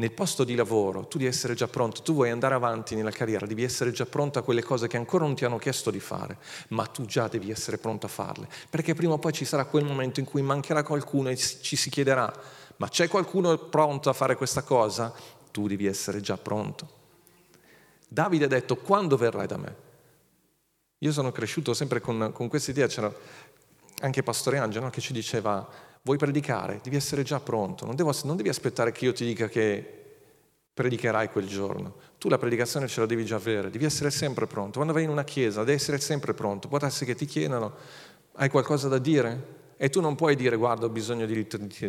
Nel 0.00 0.12
posto 0.12 0.44
di 0.44 0.54
lavoro 0.54 1.08
tu 1.08 1.18
devi 1.18 1.28
essere 1.28 1.54
già 1.54 1.66
pronto, 1.66 2.02
tu 2.02 2.14
vuoi 2.14 2.30
andare 2.30 2.54
avanti 2.54 2.94
nella 2.94 3.10
carriera, 3.10 3.46
devi 3.46 3.64
essere 3.64 3.90
già 3.90 4.06
pronto 4.06 4.38
a 4.38 4.42
quelle 4.42 4.62
cose 4.62 4.86
che 4.86 4.96
ancora 4.96 5.24
non 5.24 5.34
ti 5.34 5.44
hanno 5.44 5.58
chiesto 5.58 5.90
di 5.90 5.98
fare, 5.98 6.38
ma 6.68 6.86
tu 6.86 7.04
già 7.04 7.26
devi 7.26 7.50
essere 7.50 7.78
pronto 7.78 8.06
a 8.06 8.08
farle, 8.08 8.48
perché 8.70 8.94
prima 8.94 9.14
o 9.14 9.18
poi 9.18 9.32
ci 9.32 9.44
sarà 9.44 9.64
quel 9.64 9.84
momento 9.84 10.20
in 10.20 10.26
cui 10.26 10.40
mancherà 10.40 10.84
qualcuno 10.84 11.30
e 11.30 11.36
ci 11.36 11.74
si 11.74 11.90
chiederà, 11.90 12.32
ma 12.76 12.88
c'è 12.88 13.08
qualcuno 13.08 13.58
pronto 13.58 14.08
a 14.08 14.12
fare 14.12 14.36
questa 14.36 14.62
cosa? 14.62 15.12
Tu 15.50 15.66
devi 15.66 15.86
essere 15.86 16.20
già 16.20 16.36
pronto. 16.36 16.88
Davide 18.06 18.44
ha 18.44 18.48
detto, 18.48 18.76
quando 18.76 19.16
verrai 19.16 19.48
da 19.48 19.56
me? 19.56 19.76
Io 20.98 21.10
sono 21.10 21.32
cresciuto 21.32 21.74
sempre 21.74 22.00
con, 22.00 22.30
con 22.32 22.46
questa 22.46 22.70
idea, 22.70 22.86
c'era 22.86 23.12
anche 24.02 24.22
Pastore 24.22 24.58
Angelo 24.58 24.90
che 24.90 25.00
ci 25.00 25.12
diceva, 25.12 25.68
vuoi 26.02 26.16
predicare, 26.16 26.80
devi 26.82 26.96
essere 26.96 27.22
già 27.22 27.40
pronto, 27.40 27.84
non, 27.84 27.96
devo, 27.96 28.14
non 28.24 28.36
devi 28.36 28.48
aspettare 28.48 28.92
che 28.92 29.04
io 29.04 29.12
ti 29.12 29.24
dica 29.24 29.48
che 29.48 29.98
predicherai 30.78 31.28
quel 31.30 31.48
giorno. 31.48 31.96
Tu 32.18 32.28
la 32.28 32.38
predicazione 32.38 32.86
ce 32.86 33.00
la 33.00 33.06
devi 33.06 33.24
già 33.24 33.34
avere, 33.34 33.68
devi 33.68 33.84
essere 33.84 34.12
sempre 34.12 34.46
pronto. 34.46 34.74
Quando 34.74 34.92
vai 34.92 35.02
in 35.02 35.10
una 35.10 35.24
chiesa 35.24 35.64
devi 35.64 35.72
essere 35.72 35.98
sempre 35.98 36.34
pronto. 36.34 36.68
Può 36.68 36.78
darsi 36.78 37.04
che 37.04 37.16
ti 37.16 37.26
chiedano, 37.26 37.74
hai 38.34 38.48
qualcosa 38.48 38.86
da 38.86 38.98
dire? 38.98 39.56
E 39.76 39.88
tu 39.90 40.00
non 40.00 40.14
puoi 40.14 40.36
dire, 40.36 40.54
guarda, 40.54 40.86
ho 40.86 40.88
bisogno 40.88 41.26
di 41.26 41.46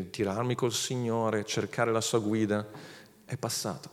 tirarmi 0.10 0.56
col 0.56 0.74
Signore, 0.74 1.46
cercare 1.46 1.92
la 1.92 2.02
sua 2.02 2.18
guida. 2.18 2.66
È 3.26 3.38
passato. 3.38 3.90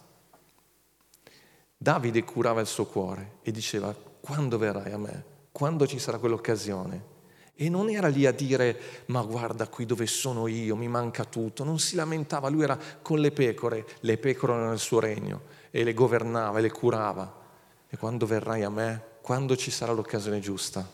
Davide 1.77 2.25
curava 2.25 2.63
il 2.63 2.67
suo 2.67 2.87
cuore 2.87 3.37
e 3.43 3.51
diceva, 3.51 3.95
quando 4.21 4.57
verrai 4.57 4.93
a 4.93 4.99
me? 4.99 5.25
Quando 5.53 5.87
ci 5.87 5.99
sarà 5.99 6.17
quell'occasione? 6.17 7.16
E 7.59 7.71
non 7.71 7.89
era 7.89 8.09
lì 8.09 8.27
a 8.27 8.33
dire, 8.33 9.05
ma 9.07 9.23
guarda 9.23 9.67
qui 9.67 9.87
dove 9.87 10.07
sono 10.07 10.47
io, 10.47 10.77
mi 10.77 10.89
manca 10.89 11.25
tutto. 11.25 11.65
Non 11.65 11.79
si 11.79 11.97
lamentava, 11.97 12.51
lui 12.51 12.63
era 12.65 12.79
con 13.01 13.19
le 13.19 13.31
pecore, 13.31 13.87
le 14.01 14.19
pecore 14.19 14.53
erano 14.53 14.69
nel 14.69 14.79
suo 14.79 15.01
regno 15.01 15.55
e 15.71 15.83
le 15.83 15.95
governava 15.95 16.59
e 16.59 16.61
le 16.61 16.71
curava. 16.71 17.45
E 17.89 17.97
quando 17.97 18.27
verrai 18.27 18.63
a 18.63 18.69
me, 18.69 19.03
quando 19.23 19.57
ci 19.57 19.71
sarà 19.71 19.93
l'occasione 19.93 20.39
giusta, 20.39 20.87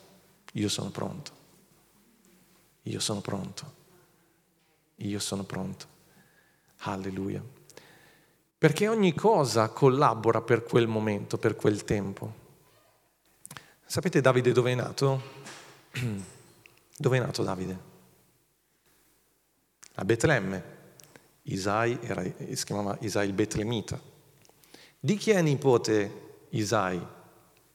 io 0.52 0.68
sono 0.68 0.90
pronto. 0.90 1.32
Io 2.82 3.00
sono 3.00 3.20
pronto. 3.20 3.72
Io 4.96 5.18
sono 5.18 5.42
pronto. 5.42 5.86
Alleluia. 6.84 7.42
Perché 8.56 8.86
ogni 8.86 9.14
cosa 9.14 9.68
collabora 9.70 10.42
per 10.42 10.62
quel 10.62 10.86
momento, 10.86 11.38
per 11.38 11.56
quel 11.56 11.82
tempo. 11.82 12.34
Sapete 13.84 14.20
Davide 14.20 14.52
dove 14.52 14.70
è 14.70 14.74
nato? 14.76 15.22
Dove 16.96 17.16
è 17.16 17.20
nato 17.20 17.42
Davide? 17.42 17.78
A 19.94 20.04
Betlemme. 20.04 20.80
Isai 21.44 21.98
era, 22.02 22.22
si 22.22 22.64
chiamava 22.64 22.96
Isai 23.00 23.26
il 23.26 23.32
Betlemita. 23.32 24.00
Di 24.98 25.16
chi 25.16 25.30
è 25.30 25.42
nipote 25.42 26.46
Isai? 26.50 26.98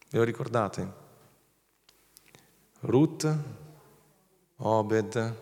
Ve 0.10 0.18
lo 0.18 0.24
ricordate? 0.24 1.06
Ruth, 2.82 3.38
Obed, 4.58 5.36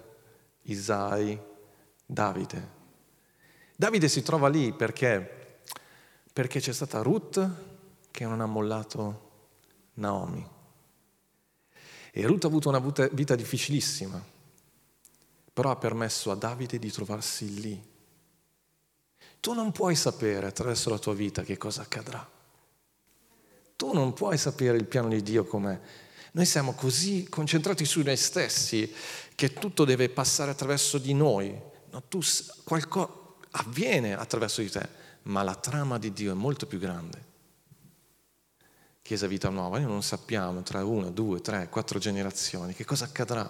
Isai, 0.64 1.40
Davide. 2.06 2.74
Davide 3.76 4.08
si 4.08 4.24
trova 4.24 4.48
lì 4.48 4.74
perché? 4.74 5.60
Perché 6.34 6.60
c'è 6.60 6.74
stata 6.74 7.02
Ruth 7.02 7.50
che 8.10 8.26
non 8.26 8.42
ha 8.42 8.46
mollato 8.46 9.32
Naomi. 9.96 10.55
E 12.18 12.26
Ruth 12.26 12.46
ha 12.46 12.48
avuto 12.48 12.70
una 12.70 12.80
vita 13.12 13.36
difficilissima, 13.36 14.24
però 15.52 15.72
ha 15.72 15.76
permesso 15.76 16.32
a 16.32 16.36
Davide 16.36 16.80
di 16.80 16.90
trovarsi 16.90 17.60
lì. 17.60 17.84
Tu 19.42 19.52
non 19.52 19.74
puoi 19.74 19.96
sapere 19.96 20.48
attraverso 20.48 20.90
la 20.90 20.98
tua 20.98 21.14
vita 21.14 21.42
che 21.44 21.58
cosa 21.58 21.82
accadrà. 21.82 22.26
Tu 23.76 23.92
non 23.92 24.14
puoi 24.14 24.38
sapere 24.38 24.78
il 24.78 24.86
piano 24.86 25.10
di 25.10 25.22
Dio 25.22 25.44
com'è. 25.44 25.78
Noi 26.32 26.46
siamo 26.46 26.72
così 26.72 27.28
concentrati 27.28 27.84
su 27.84 28.02
noi 28.02 28.16
stessi 28.16 28.90
che 29.36 29.52
tutto 29.52 29.84
deve 29.84 30.08
passare 30.08 30.52
attraverso 30.52 30.98
di 30.98 31.14
noi. 31.14 31.54
No, 31.90 32.02
tu, 32.04 32.22
qualcosa 32.64 33.12
avviene 33.52 34.14
attraverso 34.14 34.62
di 34.62 34.70
te, 34.70 34.88
ma 35.24 35.44
la 35.44 35.56
trama 35.56 35.98
di 35.98 36.14
Dio 36.14 36.32
è 36.32 36.36
molto 36.36 36.66
più 36.66 36.80
grande. 36.80 37.34
Chiesa 39.06 39.28
Vita 39.28 39.50
Nuova, 39.50 39.78
noi 39.78 39.88
non 39.88 40.02
sappiamo 40.02 40.64
tra 40.64 40.84
una, 40.84 41.12
due, 41.12 41.40
tre, 41.40 41.70
quattro 41.70 42.00
generazioni 42.00 42.74
che 42.74 42.86
cosa 42.86 43.06
accadrà. 43.06 43.48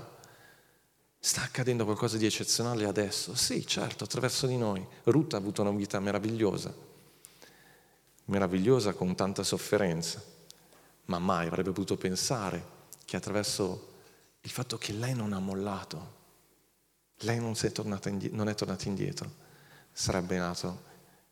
Sta 1.18 1.44
accadendo 1.44 1.86
qualcosa 1.86 2.18
di 2.18 2.26
eccezionale 2.26 2.84
adesso? 2.84 3.36
Sì, 3.36 3.66
certo, 3.66 4.04
attraverso 4.04 4.48
di 4.48 4.58
noi. 4.58 4.86
Ruth 5.04 5.34
ha 5.34 5.38
avuto 5.38 5.62
una 5.62 5.72
vita 5.72 5.98
meravigliosa, 6.02 6.76
meravigliosa 8.26 8.92
con 8.92 9.16
tanta 9.16 9.44
sofferenza, 9.44 10.22
ma 11.06 11.20
mai 11.20 11.48
avrebbe 11.48 11.72
potuto 11.72 11.96
pensare 11.96 12.62
che 13.06 13.16
attraverso 13.16 13.94
il 14.42 14.50
fatto 14.50 14.78
che 14.78 14.92
lei 14.92 15.14
non 15.14 15.32
ha 15.32 15.40
mollato, 15.40 16.14
lei 17.20 17.40
non, 17.40 17.54
è 17.54 18.10
indietro, 18.10 18.36
non 18.36 18.50
è 18.50 18.56
tornata 18.56 18.90
indietro, 18.90 19.32
sarebbe 19.94 20.38
nato 20.38 20.84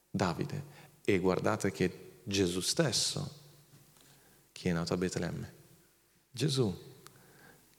Davide. 0.10 0.64
E 1.04 1.20
guardate 1.20 1.74
che 1.74 2.22
Gesù 2.24 2.62
stesso 2.62 3.42
chi 4.54 4.70
è 4.70 4.72
nato 4.72 4.94
a 4.94 4.98
Betlemme? 4.98 5.54
Gesù. 6.32 6.74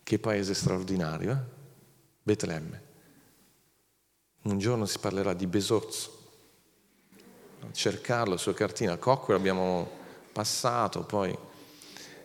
Che 0.02 0.19
paese 0.19 0.52
straordinario, 0.52 1.33
eh? 1.33 1.38
Betlemme. 2.23 2.83
Un 4.43 4.59
giorno 4.59 4.85
si 4.85 4.99
parlerà 4.99 5.33
di 5.33 5.47
Besozzo. 5.47 6.23
Cercarlo 7.73 8.37
sulla 8.37 8.54
cartina. 8.54 8.99
Cocco 8.99 9.33
l'abbiamo 9.33 9.88
passato, 10.31 11.04
poi 11.04 11.35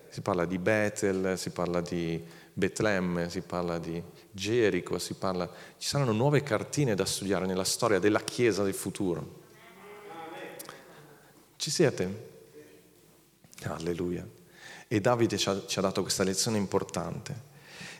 si 0.09 0.19
parla 0.19 0.43
di 0.45 0.57
Betel, 0.57 1.37
si 1.37 1.51
parla 1.51 1.79
di 1.79 2.21
Betlemme, 2.51 3.29
si 3.29 3.41
parla 3.41 3.79
di 3.79 4.03
Gerico, 4.31 4.99
si 4.99 5.13
parla... 5.13 5.49
Ci 5.77 5.87
saranno 5.87 6.11
nuove 6.11 6.43
cartine 6.43 6.95
da 6.95 7.05
studiare 7.05 7.45
nella 7.45 7.63
storia 7.63 7.99
della 7.99 8.19
Chiesa 8.19 8.63
del 8.63 8.73
futuro. 8.73 9.37
Ci 11.55 11.71
siete? 11.71 12.27
Alleluia. 13.63 14.38
E 14.91 14.99
Davide 14.99 15.37
ci 15.37 15.47
ha, 15.47 15.65
ci 15.67 15.77
ha 15.77 15.83
dato 15.83 16.01
questa 16.01 16.23
lezione 16.23 16.57
importante. 16.57 17.47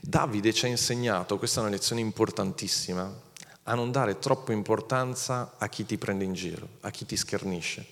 Davide 0.01 0.51
ci 0.51 0.65
ha 0.65 0.67
insegnato, 0.67 1.37
questa 1.37 1.59
è 1.59 1.61
una 1.61 1.71
lezione 1.71 2.01
importantissima, 2.01 3.27
a 3.63 3.75
non 3.75 3.91
dare 3.91 4.17
troppa 4.17 4.53
importanza 4.53 5.53
a 5.59 5.69
chi 5.69 5.85
ti 5.85 5.99
prende 5.99 6.23
in 6.23 6.33
giro, 6.33 6.67
a 6.81 6.89
chi 6.89 7.05
ti 7.05 7.15
schernisce. 7.15 7.85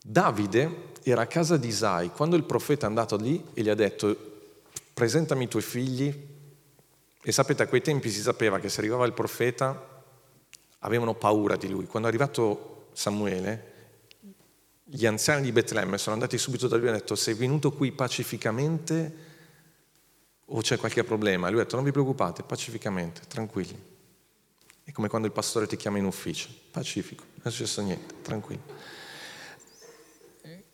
Davide 0.00 0.92
era 1.02 1.22
a 1.22 1.26
casa 1.26 1.56
di 1.56 1.66
Isai 1.66 2.10
quando 2.10 2.36
il 2.36 2.44
profeta 2.44 2.86
è 2.86 2.88
andato 2.88 3.16
lì 3.16 3.44
e 3.52 3.62
gli 3.62 3.68
ha 3.68 3.74
detto 3.74 4.16
presentami 4.94 5.44
i 5.44 5.48
tuoi 5.48 5.62
figli 5.62 6.28
e 7.20 7.32
sapete 7.32 7.64
a 7.64 7.66
quei 7.66 7.82
tempi 7.82 8.10
si 8.10 8.20
sapeva 8.20 8.60
che 8.60 8.68
se 8.68 8.78
arrivava 8.80 9.04
il 9.06 9.12
profeta 9.12 10.02
avevano 10.78 11.14
paura 11.14 11.56
di 11.56 11.68
lui. 11.68 11.86
Quando 11.86 12.08
è 12.08 12.10
arrivato 12.10 12.88
Samuele 12.92 13.69
gli 14.92 15.06
anziani 15.06 15.42
di 15.42 15.52
Betlemme 15.52 15.98
sono 15.98 16.14
andati 16.14 16.36
subito 16.36 16.66
da 16.66 16.74
lui 16.74 16.86
e 16.86 16.88
hanno 16.88 16.98
detto 16.98 17.14
sei 17.14 17.34
venuto 17.34 17.70
qui 17.70 17.92
pacificamente 17.92 19.28
o 20.46 20.60
c'è 20.62 20.78
qualche 20.78 21.04
problema? 21.04 21.48
Lui 21.48 21.60
ha 21.60 21.62
detto 21.62 21.76
non 21.76 21.84
vi 21.84 21.92
preoccupate, 21.92 22.42
pacificamente, 22.42 23.20
tranquilli. 23.28 23.80
È 24.82 24.90
come 24.90 25.06
quando 25.06 25.28
il 25.28 25.32
pastore 25.32 25.68
ti 25.68 25.76
chiama 25.76 25.98
in 25.98 26.06
ufficio, 26.06 26.48
pacifico, 26.72 27.22
non 27.22 27.42
è 27.44 27.50
successo 27.50 27.80
niente, 27.82 28.14
tranquillo. 28.22 28.62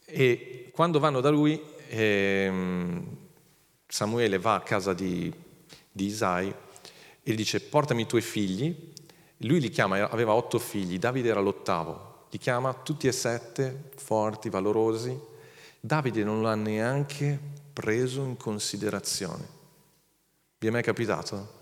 E 0.06 0.70
quando 0.72 0.98
vanno 0.98 1.20
da 1.20 1.28
lui, 1.28 1.62
ehm, 1.88 3.16
Samuele 3.86 4.38
va 4.38 4.54
a 4.54 4.62
casa 4.62 4.94
di, 4.94 5.30
di 5.92 6.06
Isai 6.06 6.48
e 7.22 7.32
gli 7.32 7.34
dice 7.34 7.60
portami 7.60 8.02
i 8.02 8.06
tuoi 8.06 8.22
figli. 8.22 8.92
Lui 9.40 9.60
li 9.60 9.68
chiama, 9.68 10.08
aveva 10.08 10.32
otto 10.32 10.58
figli, 10.58 10.98
Davide 10.98 11.28
era 11.28 11.40
l'ottavo, 11.40 12.15
li 12.36 12.42
chiama 12.42 12.74
tutti 12.74 13.06
e 13.06 13.12
sette 13.12 13.88
forti, 13.96 14.50
valorosi. 14.50 15.18
Davide 15.80 16.22
non 16.22 16.42
l'ha 16.42 16.54
neanche 16.54 17.40
preso 17.72 18.22
in 18.24 18.36
considerazione. 18.36 19.48
Vi 20.58 20.66
è 20.66 20.70
mai 20.70 20.82
capitato? 20.82 21.54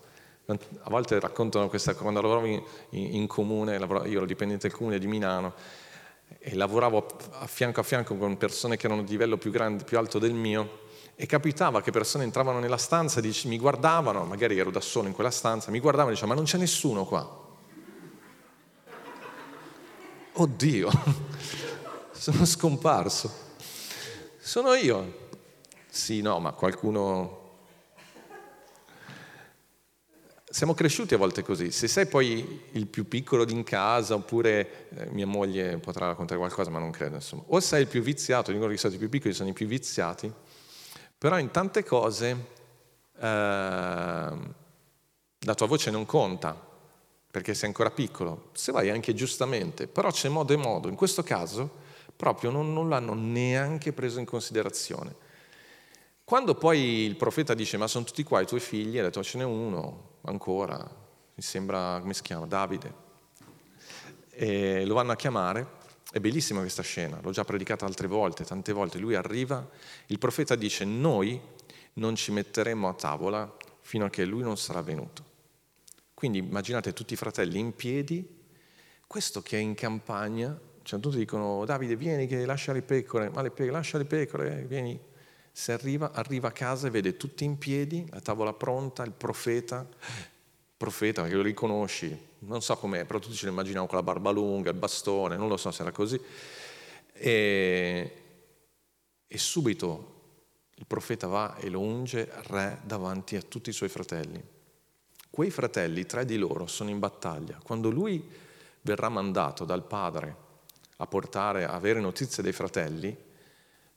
A 0.47 0.90
volte 0.90 1.21
raccontano 1.21 1.69
questa 1.69 1.93
cosa, 1.93 2.02
quando 2.02 2.21
lavoravo 2.21 2.47
in, 2.47 2.62
in 2.90 3.26
comune, 3.28 3.76
io 3.76 4.16
ero 4.16 4.26
dipendente 4.26 4.66
del 4.66 4.76
comune 4.76 4.99
di 4.99 5.07
Milano 5.07 5.54
e 6.40 6.57
lavoravo 6.57 7.07
a 7.31 7.47
fianco 7.47 7.78
a 7.78 7.85
fianco 7.85 8.16
con 8.16 8.37
persone 8.37 8.76
che 8.76 8.87
erano 8.87 9.04
di 9.04 9.12
livello 9.12 9.37
più 9.37 9.52
grande, 9.52 9.85
più 9.85 9.97
alto 9.97 10.19
del 10.19 10.35
mio 10.35 10.83
e 11.14 11.26
capitava 11.26 11.83
che 11.83 11.93
persone 11.93 12.25
entravano 12.25 12.59
nella 12.59 12.78
stanza 12.78 13.21
e 13.21 13.33
mi 13.45 13.59
guardavano, 13.59 14.25
magari 14.25 14.59
ero 14.59 14.73
da 14.73 14.81
solo 14.81 15.07
in 15.07 15.14
quella 15.14 15.31
stanza, 15.31 15.71
mi 15.71 15.78
guardavano 15.78 16.11
e 16.11 16.14
dicevano 16.14 16.35
ma 16.35 16.45
non 16.45 16.50
c'è 16.50 16.59
nessuno 16.59 17.04
qua. 17.04 17.43
Oddio, 20.35 20.91
sono 22.12 22.45
scomparso. 22.45 23.43
Sono 24.38 24.75
io. 24.75 25.23
Sì, 25.88 26.21
no, 26.21 26.38
ma 26.41 26.53
qualcuno... 26.53 27.43
Siamo 30.45 30.75
cresciuti 30.75 31.14
a 31.14 31.17
volte 31.17 31.43
così. 31.43 31.73
Se 31.73 31.88
sei 31.88 32.07
poi 32.07 32.62
il 32.73 32.87
più 32.87 33.09
piccolo 33.09 33.49
in 33.49 33.64
casa, 33.64 34.14
oppure 34.14 34.88
eh, 34.91 35.07
mia 35.11 35.26
moglie 35.26 35.79
potrà 35.79 36.07
raccontare 36.07 36.38
qualcosa, 36.38 36.71
ma 36.71 36.79
non 36.79 36.91
credo, 36.91 37.17
insomma. 37.17 37.43
O 37.49 37.61
sei 37.61 37.83
il 37.83 37.88
più 37.88 38.03
viziato, 38.03 38.53
dicono 38.53 38.69
che 38.69 38.75
i 38.75 38.79
stati 38.79 38.97
più 38.97 39.09
piccoli 39.09 39.35
sono 39.35 39.49
i 39.49 39.53
più 39.53 39.67
viziati, 39.67 40.33
però 41.19 41.38
in 41.38 41.50
tante 41.50 41.83
cose 41.83 42.47
eh, 43.19 44.38
la 45.38 45.55
tua 45.55 45.67
voce 45.67 45.91
non 45.91 46.07
conta, 46.07 46.74
perché 47.35 47.53
sei 47.53 47.67
ancora 47.67 47.91
piccolo, 47.91 48.50
se 48.53 48.71
vai 48.71 48.91
anche 48.91 49.12
giustamente, 49.12 49.88
però 49.88 50.09
c'è 50.12 50.29
modo 50.29 50.53
e 50.53 50.57
modo. 50.57 50.87
In 50.87 50.95
questo 50.95 51.25
caso 51.25 51.69
proprio 52.14 52.53
non, 52.53 52.73
non 52.73 52.88
l'hanno 52.88 53.12
neanche 53.14 53.93
preso 53.93 54.21
in 54.21 54.25
considerazione. 54.25 55.17
Quando 56.23 56.55
poi 56.55 56.79
il 56.79 57.17
profeta 57.17 57.53
dice 57.55 57.76
ma 57.76 57.88
sono 57.88 58.05
tutti 58.05 58.23
qua 58.23 58.41
i 58.41 58.47
tuoi 58.47 58.61
figli, 58.61 58.99
ha 58.99 59.03
detto 59.03 59.21
ce 59.25 59.38
n'è 59.38 59.43
uno 59.43 60.19
ancora, 60.26 60.79
mi 60.79 61.43
sembra, 61.43 61.99
come 62.00 62.14
si 62.14 62.23
chiama, 62.23 62.47
Davide, 62.47 62.95
e 64.31 64.85
lo 64.85 64.95
vanno 64.95 65.11
a 65.11 65.17
chiamare, 65.17 65.67
è 66.12 66.21
bellissima 66.21 66.61
questa 66.61 66.83
scena, 66.83 67.19
l'ho 67.21 67.33
già 67.33 67.43
predicata 67.43 67.85
altre 67.85 68.07
volte, 68.07 68.45
tante 68.45 68.73
volte, 68.73 68.99
lui 68.99 69.17
arriva, 69.17 69.69
il 70.07 70.21
profeta 70.21 70.55
dice 70.55 70.85
noi 70.85 71.41
non 71.95 72.14
ci 72.14 72.31
metteremo 72.31 72.88
a 72.88 72.95
tavola 72.95 73.53
fino 73.81 74.05
a 74.05 74.09
che 74.09 74.25
lui 74.25 74.43
non 74.43 74.57
sarà 74.57 74.83
venuto. 74.83 75.33
Quindi 76.25 76.40
immaginate 76.40 76.95
tutti 76.95 77.12
i 77.12 77.16
fratelli 77.16 77.59
in 77.59 77.76
piedi, 77.76 78.26
questo 79.07 79.43
che 79.43 79.59
è 79.59 79.61
in 79.61 79.75
campagna, 79.75 80.59
cioè 80.81 80.99
tutti 80.99 81.19
dicono 81.19 81.66
Davide 81.66 81.97
vieni 81.97 82.26
che 82.26 82.47
lascia 82.47 82.73
le 82.73 82.81
pecore, 82.81 83.28
ma 83.28 83.43
le 83.43 83.50
pecore, 83.50 83.73
lascia 83.73 83.99
le 83.99 84.07
pecore, 84.07 84.64
vieni. 84.66 84.99
Se 85.52 85.73
arriva, 85.73 86.12
arriva 86.12 86.49
a 86.49 86.50
casa 86.50 86.87
e 86.87 86.90
vede 86.90 87.19
tutti 87.19 87.45
in 87.45 87.59
piedi, 87.59 88.07
la 88.09 88.21
tavola 88.21 88.54
pronta, 88.54 89.02
il 89.02 89.12
profeta, 89.12 89.87
profeta 90.78 91.21
perché 91.21 91.37
lo 91.37 91.43
riconosci, 91.43 92.19
non 92.38 92.62
so 92.62 92.75
com'è, 92.78 93.04
però 93.04 93.19
tutti 93.19 93.35
ce 93.35 93.45
lo 93.45 93.52
immaginiamo 93.52 93.87
con 93.87 93.99
la 93.99 94.02
barba 94.02 94.31
lunga, 94.31 94.71
il 94.71 94.78
bastone, 94.78 95.37
non 95.37 95.49
lo 95.49 95.59
so 95.59 95.71
se 95.73 95.83
era 95.83 95.93
così. 95.93 96.19
E, 97.12 98.12
e 99.26 99.38
subito 99.38 100.12
il 100.76 100.87
profeta 100.87 101.26
va 101.26 101.57
e 101.59 101.69
lo 101.69 101.81
unge 101.81 102.31
re 102.45 102.81
davanti 102.83 103.37
a 103.37 103.43
tutti 103.43 103.69
i 103.69 103.75
suoi 103.75 103.90
fratelli. 103.90 104.54
Quei 105.35 105.50
fratelli, 105.50 106.07
tre 106.07 106.25
di 106.25 106.37
loro, 106.37 106.69
sono 106.69 106.91
in 106.91 107.00
battaglia. 107.00 107.59
Quando 107.61 107.91
lui 107.91 108.25
verrà 108.83 109.09
mandato 109.09 109.64
dal 109.64 109.83
padre 109.83 110.37
a 110.99 111.09
portare, 111.09 111.64
a 111.64 111.73
avere 111.73 111.99
notizie 111.99 112.41
dei 112.41 112.53
fratelli, 112.53 113.17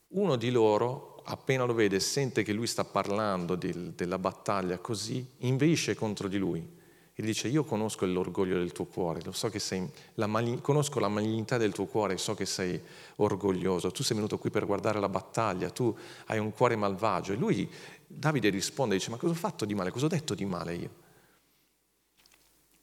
uno 0.08 0.36
di 0.36 0.50
loro, 0.50 1.22
appena 1.26 1.64
lo 1.66 1.76
vede, 1.76 2.00
sente 2.00 2.42
che 2.42 2.54
lui 2.54 2.66
sta 2.66 2.84
parlando 2.86 3.54
di, 3.54 3.94
della 3.94 4.18
battaglia 4.18 4.80
così, 4.80 5.24
inveisce 5.42 5.94
contro 5.94 6.28
di 6.28 6.40
lui 6.40 6.68
e 7.14 7.22
dice 7.22 7.48
io 7.50 7.64
conosco 7.64 8.08
l'orgoglio 8.08 8.58
del 8.58 8.72
tuo 8.72 8.86
cuore, 8.86 9.22
lo 9.24 9.32
so 9.32 9.50
che 9.50 9.60
sei, 9.60 9.88
la 10.16 10.26
mali- 10.26 10.60
conosco 10.60 11.00
la 11.00 11.08
malignità 11.08 11.58
del 11.58 11.72
tuo 11.72 11.86
cuore, 11.86 12.18
so 12.18 12.34
che 12.34 12.48
sei 12.48 12.82
orgoglioso, 13.18 13.92
tu 13.92 14.02
sei 14.02 14.16
venuto 14.16 14.40
qui 14.40 14.50
per 14.50 14.66
guardare 14.66 15.00
la 15.00 15.08
battaglia, 15.08 15.70
tu 15.70 15.96
hai 16.26 16.40
un 16.40 16.52
cuore 16.52 16.76
malvagio. 16.76 17.34
E 17.34 17.36
lui, 17.36 17.70
Davide 18.08 18.50
risponde, 18.50 18.96
dice 18.96 19.12
ma 19.12 19.18
cosa 19.18 19.34
ho 19.34 19.38
fatto 19.38 19.66
di 19.66 19.76
male, 19.76 19.92
cosa 19.92 20.06
ho 20.06 20.10
detto 20.10 20.34
di 20.34 20.46
male 20.46 20.74
io? 20.74 21.06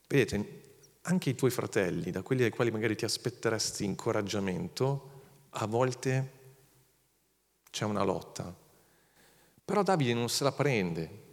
Vedete, 0.07 0.63
anche 1.01 1.29
i 1.29 1.35
tuoi 1.35 1.51
fratelli, 1.51 2.11
da 2.11 2.21
quelli 2.21 2.43
ai 2.43 2.49
quali 2.49 2.71
magari 2.71 2.95
ti 2.95 3.05
aspetteresti 3.05 3.83
incoraggiamento, 3.83 5.11
a 5.51 5.65
volte 5.67 6.31
c'è 7.69 7.85
una 7.85 8.03
lotta. 8.03 8.53
Però 9.63 9.83
Davide 9.83 10.13
non 10.13 10.29
se 10.29 10.43
la 10.43 10.51
prende, 10.51 11.23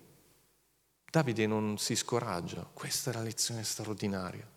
Davide 1.10 1.46
non 1.46 1.76
si 1.76 1.94
scoraggia, 1.94 2.66
questa 2.72 3.10
è 3.10 3.14
la 3.14 3.22
lezione 3.22 3.62
straordinaria. 3.64 4.48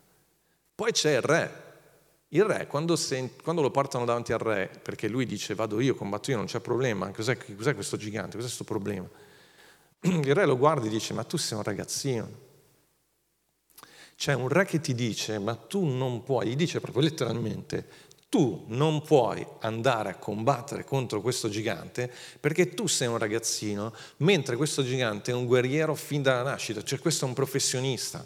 Poi 0.74 0.92
c'è 0.92 1.16
il 1.16 1.22
re. 1.22 1.64
Il 2.30 2.44
re, 2.44 2.68
quando, 2.68 2.96
sent- 2.96 3.42
quando, 3.42 3.62
lo 3.62 3.72
portano 3.72 4.04
davanti 4.04 4.34
al 4.34 4.40
re, 4.40 4.70
perché 4.82 5.08
lui 5.08 5.26
dice 5.26 5.56
vado 5.56 5.80
io, 5.80 5.96
combatto 5.96 6.32
io, 6.32 6.38
non 6.38 6.48
c'è 6.48 6.60
problema, 6.60 7.10
cos'è, 7.12 7.38
cos'è 7.38 7.74
questo 7.74 7.98
gigante, 7.98 8.36
cos'è 8.36 8.48
questo 8.48 8.64
problema? 8.64 9.08
Il 10.02 10.34
re 10.34 10.46
lo 10.46 10.58
guarda 10.58 10.86
e 10.86 10.90
dice 10.90 11.14
ma 11.14 11.24
tu 11.24 11.38
sei 11.38 11.58
un 11.58 11.64
ragazzino, 11.64 12.45
c'è 14.16 14.34
un 14.34 14.48
re 14.48 14.66
che 14.66 14.80
ti 14.80 14.94
dice, 14.94 15.40
ma 15.40 15.56
tu 15.56 15.86
non 15.86 16.24
puoi, 16.24 16.48
gli 16.48 16.56
dice 16.56 16.80
proprio 16.80 17.04
letteralmente, 17.04 17.88
tu 18.30 18.66
non 18.68 19.02
puoi 19.02 19.46
andare 19.60 20.10
a 20.10 20.16
combattere 20.16 20.84
contro 20.84 21.22
questo 21.22 21.48
gigante 21.48 22.12
perché 22.40 22.74
tu 22.74 22.88
sei 22.88 23.08
un 23.08 23.18
ragazzino, 23.18 23.94
mentre 24.18 24.56
questo 24.56 24.84
gigante 24.84 25.32
è 25.32 25.34
un 25.34 25.46
guerriero 25.46 25.96
fin 25.96 26.22
dalla 26.22 26.44
nascita, 26.44 26.84
cioè 26.84 27.00
questo 27.00 27.26
è 27.26 27.28
un 27.28 27.34
professionista. 27.34 28.26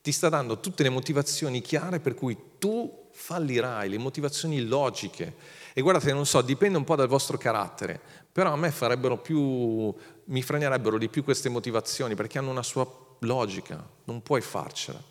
Ti 0.00 0.10
sta 0.10 0.28
dando 0.28 0.58
tutte 0.58 0.82
le 0.82 0.88
motivazioni 0.88 1.60
chiare 1.60 2.00
per 2.00 2.14
cui 2.14 2.36
tu 2.58 3.08
fallirai, 3.12 3.88
le 3.88 3.98
motivazioni 3.98 4.64
logiche. 4.64 5.34
E 5.72 5.80
guardate, 5.80 6.12
non 6.12 6.26
so, 6.26 6.42
dipende 6.42 6.76
un 6.76 6.84
po' 6.84 6.96
dal 6.96 7.06
vostro 7.06 7.38
carattere, 7.38 8.00
però 8.32 8.52
a 8.52 8.56
me 8.56 8.70
farebbero 8.70 9.18
più, 9.18 9.94
mi 10.24 10.42
frenerebbero 10.42 10.98
di 10.98 11.08
più 11.08 11.22
queste 11.22 11.48
motivazioni 11.48 12.14
perché 12.16 12.38
hanno 12.38 12.50
una 12.50 12.62
sua 12.62 12.84
logica, 13.22 13.86
non 14.04 14.22
puoi 14.22 14.40
farcela. 14.40 15.02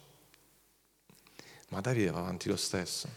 Ma 1.70 1.82
Davide 1.82 2.12
va 2.12 2.20
avanti 2.20 2.50
lo 2.50 2.58
stesso. 2.58 3.08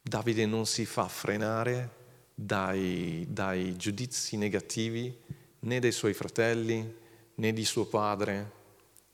Davide 0.00 0.46
non 0.46 0.66
si 0.66 0.86
fa 0.86 1.08
frenare 1.08 1.98
dai, 2.34 3.26
dai 3.28 3.76
giudizi 3.76 4.36
negativi 4.36 5.14
né 5.60 5.78
dei 5.78 5.92
suoi 5.92 6.14
fratelli, 6.14 6.96
né 7.34 7.52
di 7.52 7.64
suo 7.64 7.86
padre, 7.86 8.50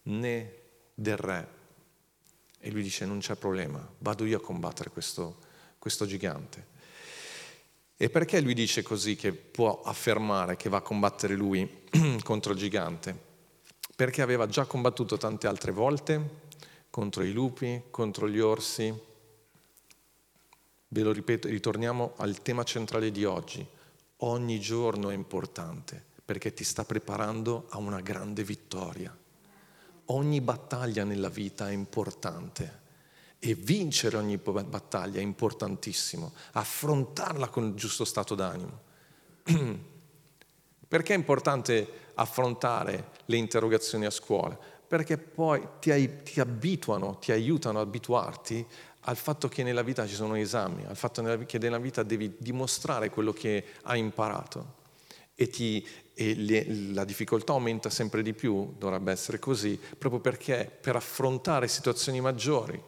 né 0.05 0.53
del 0.95 1.16
re. 1.16 1.55
E 2.61 2.71
lui 2.71 2.83
dice 2.83 3.05
non 3.05 3.19
c'è 3.19 3.35
problema, 3.35 3.87
vado 3.99 4.25
io 4.25 4.38
a 4.38 4.40
combattere 4.40 4.90
questo, 4.90 5.38
questo 5.79 6.07
gigante. 6.07 6.75
E 7.97 8.11
perché 8.11 8.40
lui 8.40 8.55
dice 8.55 8.83
così 8.83 9.16
che 9.16 9.33
può 9.33 9.81
affermare 9.83 10.57
che 10.57 10.69
va 10.69 10.79
a 10.79 10.83
combattere 10.83 11.35
lui 11.35 11.85
contro 12.23 12.53
il 12.53 12.59
gigante? 12.59 13.35
Perché 13.96 14.20
aveva 14.20 14.46
già 14.46 14.66
combattuto 14.66 15.16
tante 15.16 15.46
altre 15.46 15.72
volte 15.72 16.44
contro 16.90 17.24
i 17.24 17.32
lupi, 17.32 17.85
contro 17.90 18.28
gli 18.28 18.38
orsi. 18.38 18.94
Ve 20.88 21.02
lo 21.02 21.12
ripeto, 21.12 21.48
ritorniamo 21.48 22.12
al 22.16 22.42
tema 22.42 22.62
centrale 22.62 23.11
di 23.11 23.24
oggi. 23.24 23.66
Ogni 24.20 24.61
giorno 24.61 25.11
è 25.11 25.14
importante 25.14 26.02
perché 26.24 26.52
ti 26.52 26.64
sta 26.64 26.85
preparando 26.85 27.66
a 27.70 27.78
una 27.78 28.00
grande 28.00 28.44
vittoria. 28.44 29.16
Ogni 30.06 30.40
battaglia 30.40 31.04
nella 31.04 31.28
vita 31.28 31.68
è 31.68 31.72
importante 31.72 32.85
e 33.38 33.54
vincere 33.54 34.16
ogni 34.16 34.37
battaglia 34.38 35.20
è 35.20 35.22
importantissimo, 35.22 36.32
affrontarla 36.52 37.48
con 37.48 37.64
il 37.64 37.74
giusto 37.74 38.04
stato 38.04 38.35
d'animo. 38.35 38.80
Perché 40.88 41.14
è 41.14 41.16
importante 41.16 42.05
affrontare 42.14 43.11
le 43.25 43.37
interrogazioni 43.37 44.05
a 44.05 44.11
scuola? 44.11 44.57
Perché 44.87 45.18
poi 45.18 45.61
ti, 45.81 46.22
ti 46.22 46.38
abituano, 46.38 47.18
ti 47.18 47.33
aiutano 47.33 47.81
ad 47.81 47.88
abituarti 47.88 48.64
al 49.09 49.16
fatto 49.16 49.49
che 49.49 49.64
nella 49.64 49.83
vita 49.83 50.07
ci 50.07 50.14
sono 50.14 50.37
esami, 50.37 50.85
al 50.85 50.96
fatto 50.96 51.22
che 51.44 51.59
nella 51.59 51.79
vita 51.79 52.03
devi 52.05 52.37
dimostrare 52.38 53.11
quello 53.11 53.33
che 53.33 53.64
hai 53.83 53.99
imparato. 53.99 54.85
E, 55.35 55.49
ti, 55.49 55.87
e 56.14 56.35
le, 56.35 56.92
la 56.92 57.05
difficoltà 57.05 57.53
aumenta 57.53 57.90
sempre 57.90 58.22
di 58.22 58.33
più, 58.33 58.75
dovrebbe 58.79 59.12
essere 59.12 59.38
così, 59.38 59.79
proprio 59.99 60.20
perché 60.20 60.70
per 60.81 60.96
affrontare 60.96 61.68
situazioni 61.68 62.20
maggiori, 62.20 62.81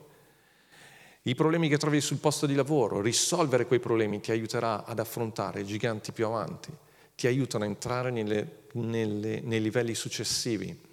i 1.22 1.34
problemi 1.34 1.68
che 1.68 1.76
trovi 1.76 2.00
sul 2.00 2.18
posto 2.18 2.46
di 2.46 2.54
lavoro, 2.54 3.00
risolvere 3.00 3.66
quei 3.66 3.80
problemi 3.80 4.20
ti 4.20 4.30
aiuterà 4.30 4.84
ad 4.84 4.98
affrontare 4.98 5.64
giganti 5.64 6.12
più 6.12 6.26
avanti 6.26 6.72
ti 7.18 7.26
aiutano 7.26 7.64
a 7.64 7.66
entrare 7.66 8.12
nelle, 8.12 8.66
nelle, 8.74 9.40
nei 9.40 9.60
livelli 9.60 9.96
successivi. 9.96 10.86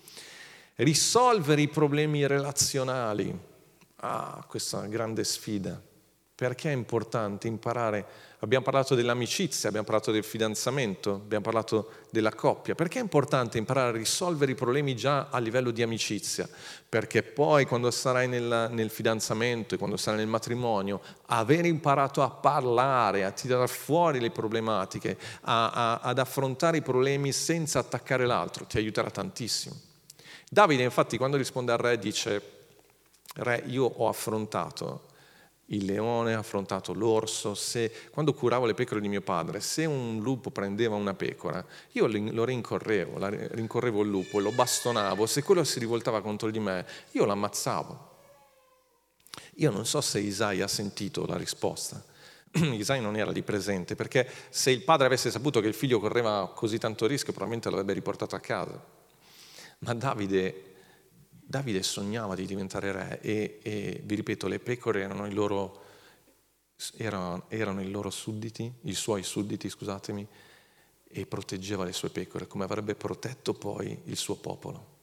Risolvere 0.77 1.61
i 1.61 1.67
problemi 1.67 2.25
relazionali. 2.25 3.31
Ah, 3.97 4.43
questa 4.49 4.77
è 4.77 4.79
una 4.79 4.89
grande 4.89 5.23
sfida. 5.23 5.79
Perché 6.35 6.69
è 6.69 6.73
importante 6.73 7.47
imparare? 7.47 8.05
Abbiamo 8.39 8.65
parlato 8.65 8.93
dell'amicizia, 8.93 9.69
abbiamo 9.69 9.85
parlato 9.85 10.11
del 10.11 10.25
fidanzamento, 10.25 11.13
abbiamo 11.13 11.45
parlato 11.45 11.91
della 12.09 12.33
coppia. 12.33 12.75
Perché 12.75 12.99
è 12.99 13.01
importante 13.01 13.57
imparare 13.57 13.87
a 13.87 13.97
risolvere 13.97 14.51
i 14.51 14.55
problemi 14.55 14.97
già 14.97 15.29
a 15.29 15.39
livello 15.39 15.71
di 15.71 15.81
amicizia? 15.81 16.47
Perché 16.89 17.23
poi 17.23 17.65
quando 17.65 17.89
sarai 17.89 18.27
nel, 18.27 18.67
nel 18.71 18.89
fidanzamento 18.89 19.75
e 19.75 19.77
quando 19.77 19.95
sarai 19.95 20.19
nel 20.19 20.27
matrimonio, 20.27 20.99
aver 21.27 21.63
imparato 21.65 22.21
a 22.21 22.29
parlare, 22.29 23.23
a 23.23 23.31
tirare 23.31 23.67
fuori 23.67 24.19
le 24.19 24.29
problematiche, 24.29 25.17
a, 25.43 25.71
a, 25.71 25.99
ad 26.01 26.19
affrontare 26.19 26.77
i 26.77 26.81
problemi 26.81 27.31
senza 27.31 27.79
attaccare 27.79 28.25
l'altro, 28.25 28.65
ti 28.65 28.75
aiuterà 28.75 29.09
tantissimo. 29.09 29.73
Davide 30.49 30.83
infatti 30.83 31.17
quando 31.17 31.37
risponde 31.37 31.71
al 31.71 31.77
re 31.77 31.97
dice, 31.97 32.41
re 33.35 33.63
io 33.67 33.85
ho 33.85 34.09
affrontato 34.09 35.13
il 35.67 35.85
leone, 35.85 36.35
ha 36.35 36.39
affrontato 36.39 36.93
l'orso, 36.93 37.55
se, 37.55 37.91
quando 38.11 38.33
curavo 38.33 38.65
le 38.65 38.75
pecore 38.75 39.01
di 39.01 39.07
mio 39.07 39.21
padre, 39.21 39.59
se 39.59 39.85
un 39.85 40.19
lupo 40.21 40.51
prendeva 40.51 40.95
una 40.95 41.15
pecora, 41.15 41.65
io 41.93 42.07
lo 42.07 42.43
rincorrevo, 42.43 43.17
rincorrevo 43.27 44.03
il 44.03 44.09
lupo, 44.09 44.39
lo 44.39 44.51
bastonavo, 44.51 45.25
se 45.25 45.41
quello 45.41 45.63
si 45.63 45.79
rivoltava 45.79 46.21
contro 46.21 46.51
di 46.51 46.59
me, 46.59 46.85
io 47.11 47.25
l'ammazzavo. 47.25 48.13
Io 49.55 49.71
non 49.71 49.85
so 49.85 50.01
se 50.01 50.19
Isai 50.19 50.61
ha 50.61 50.67
sentito 50.67 51.25
la 51.25 51.37
risposta. 51.37 52.03
Isai 52.51 53.01
non 53.01 53.15
era 53.15 53.31
lì 53.31 53.41
presente, 53.41 53.95
perché 53.95 54.29
se 54.49 54.69
il 54.69 54.83
padre 54.83 55.07
avesse 55.07 55.31
saputo 55.31 55.61
che 55.61 55.67
il 55.67 55.73
figlio 55.73 55.99
correva 55.99 56.51
così 56.53 56.77
tanto 56.77 57.07
rischio, 57.07 57.31
probabilmente 57.31 57.69
l'avrebbe 57.69 57.93
riportato 57.93 58.35
a 58.35 58.39
casa. 58.39 58.83
Ma 59.79 59.93
Davide 59.93 60.74
Davide 61.47 61.83
sognava 61.83 62.33
di 62.33 62.47
diventare 62.47 62.91
re 62.91 63.21
e, 63.21 63.59
e 63.61 64.01
vi 64.03 64.15
ripeto, 64.15 64.47
le 64.47 64.57
pecore 64.57 65.01
erano 65.01 65.27
i 65.27 65.33
loro, 65.33 65.83
erano, 66.97 67.45
erano 67.49 67.87
loro 67.87 68.09
sudditi, 68.09 68.71
i 68.81 68.95
suoi 68.95 69.21
sudditi, 69.21 69.69
scusatemi, 69.69 70.27
e 71.07 71.25
proteggeva 71.27 71.83
le 71.83 71.93
sue 71.93 72.09
pecore 72.09 72.47
come 72.47 72.63
avrebbe 72.63 72.95
protetto 72.95 73.53
poi 73.53 73.95
il 74.05 74.17
suo 74.17 74.35
popolo. 74.37 74.93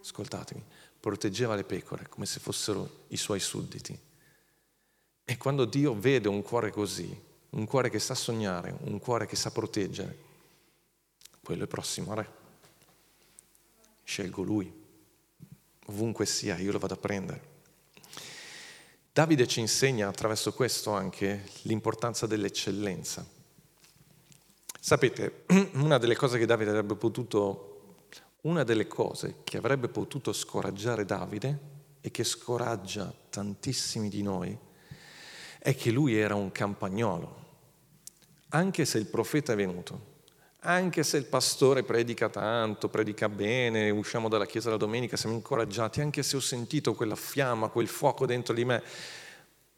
Ascoltatemi, 0.00 0.64
proteggeva 1.00 1.56
le 1.56 1.64
pecore 1.64 2.08
come 2.08 2.24
se 2.24 2.38
fossero 2.38 3.06
i 3.08 3.16
suoi 3.16 3.40
sudditi. 3.40 3.98
E 5.24 5.36
quando 5.36 5.64
Dio 5.64 5.98
vede 5.98 6.28
un 6.28 6.42
cuore 6.42 6.70
così, 6.70 7.12
un 7.50 7.66
cuore 7.66 7.90
che 7.90 7.98
sa 7.98 8.14
sognare, 8.14 8.72
un 8.82 9.00
cuore 9.00 9.26
che 9.26 9.34
sa 9.34 9.50
proteggere, 9.50 10.16
quello 11.42 11.64
è 11.64 11.66
prossimo 11.66 12.12
a 12.12 12.14
re. 12.14 12.30
Scelgo 14.04 14.42
lui 14.42 14.80
ovunque 15.92 16.26
sia, 16.26 16.56
io 16.56 16.72
lo 16.72 16.78
vado 16.78 16.94
a 16.94 16.96
prendere. 16.96 17.50
Davide 19.12 19.46
ci 19.46 19.60
insegna 19.60 20.08
attraverso 20.08 20.54
questo 20.54 20.92
anche 20.92 21.44
l'importanza 21.62 22.26
dell'eccellenza. 22.26 23.24
Sapete, 24.80 25.44
una 25.74 25.98
delle 25.98 26.16
cose 26.16 26.38
che 26.38 26.46
Davide 26.46 26.70
avrebbe 26.70 26.96
potuto, 26.96 28.06
una 28.42 28.64
delle 28.64 28.88
cose 28.88 29.36
che 29.44 29.58
avrebbe 29.58 29.88
potuto 29.88 30.32
scoraggiare 30.32 31.04
Davide 31.04 31.70
e 32.00 32.10
che 32.10 32.24
scoraggia 32.24 33.12
tantissimi 33.28 34.08
di 34.08 34.22
noi, 34.22 34.58
è 35.58 35.76
che 35.76 35.90
lui 35.90 36.16
era 36.16 36.34
un 36.34 36.50
campagnolo. 36.50 37.40
Anche 38.48 38.84
se 38.86 38.98
il 38.98 39.06
profeta 39.06 39.52
è 39.52 39.56
venuto, 39.56 40.11
anche 40.64 41.02
se 41.02 41.16
il 41.16 41.24
pastore 41.24 41.82
predica 41.82 42.28
tanto, 42.28 42.88
predica 42.88 43.28
bene, 43.28 43.90
usciamo 43.90 44.28
dalla 44.28 44.46
chiesa 44.46 44.70
la 44.70 44.76
domenica, 44.76 45.16
siamo 45.16 45.34
incoraggiati, 45.34 46.00
anche 46.00 46.22
se 46.22 46.36
ho 46.36 46.40
sentito 46.40 46.94
quella 46.94 47.16
fiamma, 47.16 47.68
quel 47.68 47.88
fuoco 47.88 48.26
dentro 48.26 48.54
di 48.54 48.64
me, 48.64 48.82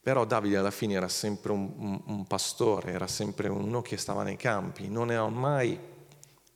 però 0.03 0.27
Davide 0.27 0.59
alla 0.59 0.71
fine 0.71 0.95
era 0.95 1.09
sempre 1.09 1.53
un, 1.53 2.03
un, 2.05 2.27
pastore, 2.27 2.93
era 2.93 3.07
sempre 3.07 3.49
uno 3.49 3.81
che 3.81 3.97
stava 3.97 4.23
nei 4.23 4.37
campi, 4.37 4.89
non 4.89 5.11
è 5.11 5.19
mai, 5.29 5.79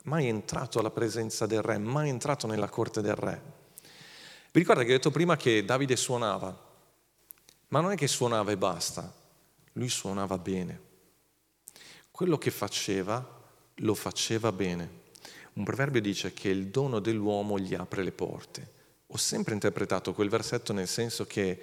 mai 0.04 0.26
entrato 0.26 0.78
alla 0.78 0.90
presenza 0.90 1.46
del 1.46 1.62
re, 1.62 1.78
mai 1.78 2.10
entrato 2.10 2.46
nella 2.46 2.68
corte 2.68 3.00
del 3.00 3.14
re. 3.14 3.42
Vi 4.52 4.60
ricordate 4.60 4.86
che 4.86 4.92
ho 4.92 4.96
detto 4.96 5.10
prima 5.10 5.36
che 5.36 5.64
Davide 5.64 5.96
suonava, 5.96 6.66
ma 7.68 7.80
non 7.80 7.92
è 7.92 7.96
che 7.96 8.06
suonava 8.06 8.50
e 8.50 8.58
basta, 8.58 9.10
lui 9.72 9.88
suonava 9.88 10.36
bene. 10.36 10.80
Quello 12.10 12.36
che 12.36 12.50
faceva 12.50 13.36
lo 13.78 13.94
faceva 13.94 14.52
bene. 14.52 15.06
Un 15.54 15.64
proverbio 15.64 16.00
dice 16.00 16.32
che 16.32 16.48
il 16.48 16.66
dono 16.66 17.00
dell'uomo 17.00 17.58
gli 17.58 17.74
apre 17.74 18.02
le 18.02 18.12
porte. 18.12 18.76
Ho 19.08 19.16
sempre 19.16 19.54
interpretato 19.54 20.14
quel 20.14 20.28
versetto 20.28 20.72
nel 20.72 20.86
senso 20.86 21.26
che 21.26 21.60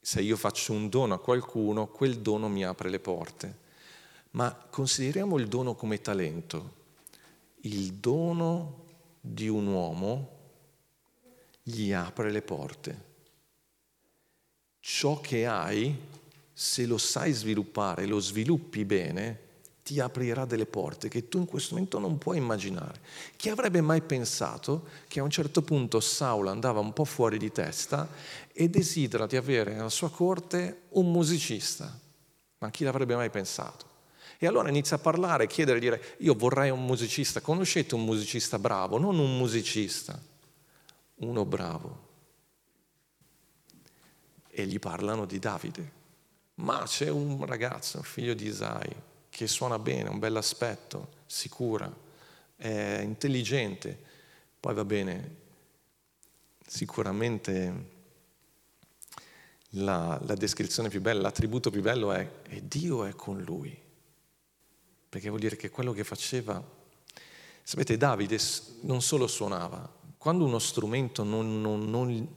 se 0.00 0.20
io 0.20 0.36
faccio 0.36 0.72
un 0.72 0.88
dono 0.88 1.14
a 1.14 1.20
qualcuno, 1.20 1.86
quel 1.86 2.18
dono 2.18 2.48
mi 2.48 2.64
apre 2.64 2.90
le 2.90 2.98
porte. 2.98 3.58
Ma 4.32 4.52
consideriamo 4.52 5.38
il 5.38 5.48
dono 5.48 5.74
come 5.74 6.00
talento. 6.00 6.80
Il 7.60 7.94
dono 7.94 8.84
di 9.20 9.48
un 9.48 9.66
uomo 9.66 10.38
gli 11.62 11.92
apre 11.92 12.30
le 12.30 12.42
porte. 12.42 13.10
Ciò 14.80 15.20
che 15.20 15.46
hai, 15.46 15.96
se 16.52 16.86
lo 16.86 16.98
sai 16.98 17.32
sviluppare, 17.32 18.04
lo 18.06 18.18
sviluppi 18.18 18.84
bene, 18.84 19.50
ti 19.82 19.98
aprirà 19.98 20.44
delle 20.44 20.66
porte 20.66 21.08
che 21.08 21.28
tu 21.28 21.38
in 21.38 21.46
questo 21.46 21.74
momento 21.74 21.98
non 21.98 22.16
puoi 22.16 22.36
immaginare. 22.36 23.00
Chi 23.36 23.48
avrebbe 23.48 23.80
mai 23.80 24.00
pensato 24.00 24.86
che 25.08 25.18
a 25.20 25.24
un 25.24 25.30
certo 25.30 25.62
punto 25.62 25.98
Saulo 25.98 26.50
andava 26.50 26.80
un 26.80 26.92
po' 26.92 27.04
fuori 27.04 27.36
di 27.36 27.50
testa 27.50 28.08
e 28.52 28.68
desidera 28.68 29.26
di 29.26 29.36
avere 29.36 29.74
nella 29.74 29.88
sua 29.88 30.10
corte 30.10 30.82
un 30.90 31.10
musicista? 31.10 31.98
Ma 32.58 32.70
chi 32.70 32.84
l'avrebbe 32.84 33.16
mai 33.16 33.30
pensato? 33.30 33.90
E 34.38 34.46
allora 34.46 34.68
inizia 34.68 34.96
a 34.96 35.00
parlare, 35.00 35.46
chiedere, 35.46 35.80
dire, 35.80 36.16
io 36.18 36.34
vorrei 36.34 36.70
un 36.70 36.84
musicista, 36.84 37.40
conoscete 37.40 37.94
un 37.94 38.04
musicista 38.04 38.58
bravo, 38.58 38.98
non 38.98 39.18
un 39.18 39.36
musicista, 39.36 40.20
uno 41.16 41.44
bravo. 41.44 42.10
E 44.48 44.66
gli 44.66 44.78
parlano 44.78 45.26
di 45.26 45.38
Davide. 45.38 46.00
Ma 46.54 46.82
c'è 46.86 47.08
un 47.08 47.44
ragazzo, 47.46 48.02
figlio 48.02 48.34
di 48.34 48.46
Isai, 48.46 48.94
che 49.32 49.46
suona 49.46 49.78
bene, 49.78 50.10
un 50.10 50.18
bel 50.18 50.36
aspetto, 50.36 51.08
sicura, 51.24 51.90
è 52.54 53.00
intelligente. 53.02 53.98
Poi 54.60 54.74
va 54.74 54.84
bene, 54.84 55.36
sicuramente 56.66 57.90
la, 59.70 60.20
la 60.22 60.34
descrizione 60.34 60.90
più 60.90 61.00
bella, 61.00 61.22
l'attributo 61.22 61.70
più 61.70 61.80
bello 61.80 62.12
è 62.12 62.30
e 62.46 62.68
Dio 62.68 63.06
è 63.06 63.14
con 63.14 63.40
lui. 63.40 63.74
Perché 65.08 65.28
vuol 65.30 65.40
dire 65.40 65.56
che 65.56 65.70
quello 65.70 65.92
che 65.92 66.04
faceva, 66.04 66.62
sapete, 67.62 67.96
Davide 67.96 68.38
non 68.82 69.00
solo 69.00 69.26
suonava, 69.26 69.90
quando 70.18 70.44
uno 70.44 70.58
strumento 70.58 71.24
non, 71.24 71.62
non, 71.62 71.88
non, 71.88 72.28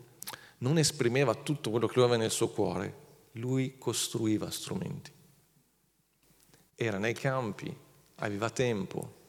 non 0.60 0.78
esprimeva 0.78 1.36
tutto 1.36 1.72
quello 1.72 1.88
che 1.88 1.96
lui 1.96 2.06
aveva 2.06 2.22
nel 2.22 2.32
suo 2.32 2.48
cuore, 2.52 3.04
lui 3.34 3.78
costruiva 3.78 4.50
strumenti 4.50 5.12
era 6.76 6.98
nei 6.98 7.14
campi, 7.14 7.76
aveva 8.16 8.50
tempo, 8.50 9.24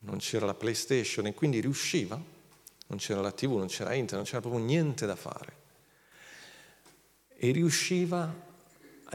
non 0.00 0.18
c'era 0.18 0.46
la 0.46 0.54
PlayStation 0.54 1.26
e 1.26 1.34
quindi 1.34 1.60
riusciva, 1.60 2.20
non 2.88 2.98
c'era 2.98 3.20
la 3.20 3.32
TV, 3.32 3.56
non 3.56 3.68
c'era 3.68 3.94
internet, 3.94 4.14
non 4.14 4.24
c'era 4.24 4.40
proprio 4.40 4.62
niente 4.62 5.06
da 5.06 5.16
fare. 5.16 5.64
E 7.28 7.50
riusciva, 7.52 8.32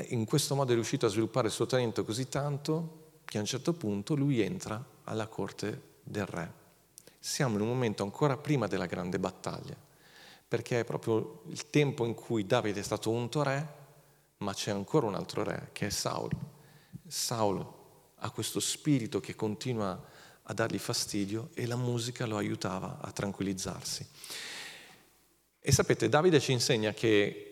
in 0.08 0.26
questo 0.26 0.56
modo 0.56 0.72
è 0.72 0.76
riuscito 0.76 1.06
a 1.06 1.10
sviluppare 1.10 1.48
il 1.48 1.54
suo 1.54 1.66
talento 1.66 2.06
così 2.06 2.30
tanto 2.30 3.00
che 3.26 3.38
a 3.38 3.42
un 3.42 3.48
certo 3.48 3.74
punto 3.74 4.16
lui 4.16 4.42
entra 4.42 4.84
alla 5.06 5.28
corte 5.28 5.90
del 6.04 6.26
re. 6.26 6.60
Siamo 7.20 7.56
in 7.56 7.62
un 7.62 7.68
momento 7.68 8.04
ancora 8.04 8.38
prima 8.38 8.68
della 8.68 8.86
grande 8.86 9.20
battaglia, 9.20 9.76
perché 10.48 10.82
è 10.82 10.86
proprio 10.86 11.44
il 11.48 11.70
tempo 11.70 12.06
in 12.06 12.14
cui 12.14 12.46
Davide 12.46 12.80
è 12.80 12.84
stato 12.84 13.10
unto 13.10 13.44
re, 13.44 13.80
ma 14.38 14.54
c'è 14.54 14.72
ancora 14.72 15.08
un 15.08 15.16
altro 15.16 15.44
re, 15.44 15.70
che 15.72 15.88
è 15.88 15.90
Saulo 15.90 16.60
Saulo 17.12 18.14
ha 18.20 18.32
questo 18.32 18.62
spirito 18.62 19.20
che 19.20 19.36
continua 19.36 20.02
a 20.44 20.54
dargli 20.54 20.78
fastidio 20.78 21.50
e 21.54 21.66
la 21.66 21.76
musica 21.76 22.26
lo 22.26 22.38
aiutava 22.38 23.00
a 23.02 23.12
tranquillizzarsi. 23.12 24.08
E 25.60 25.72
sapete, 25.72 26.08
Davide 26.08 26.40
ci 26.40 26.54
insegna 26.54 26.94
che 26.94 27.48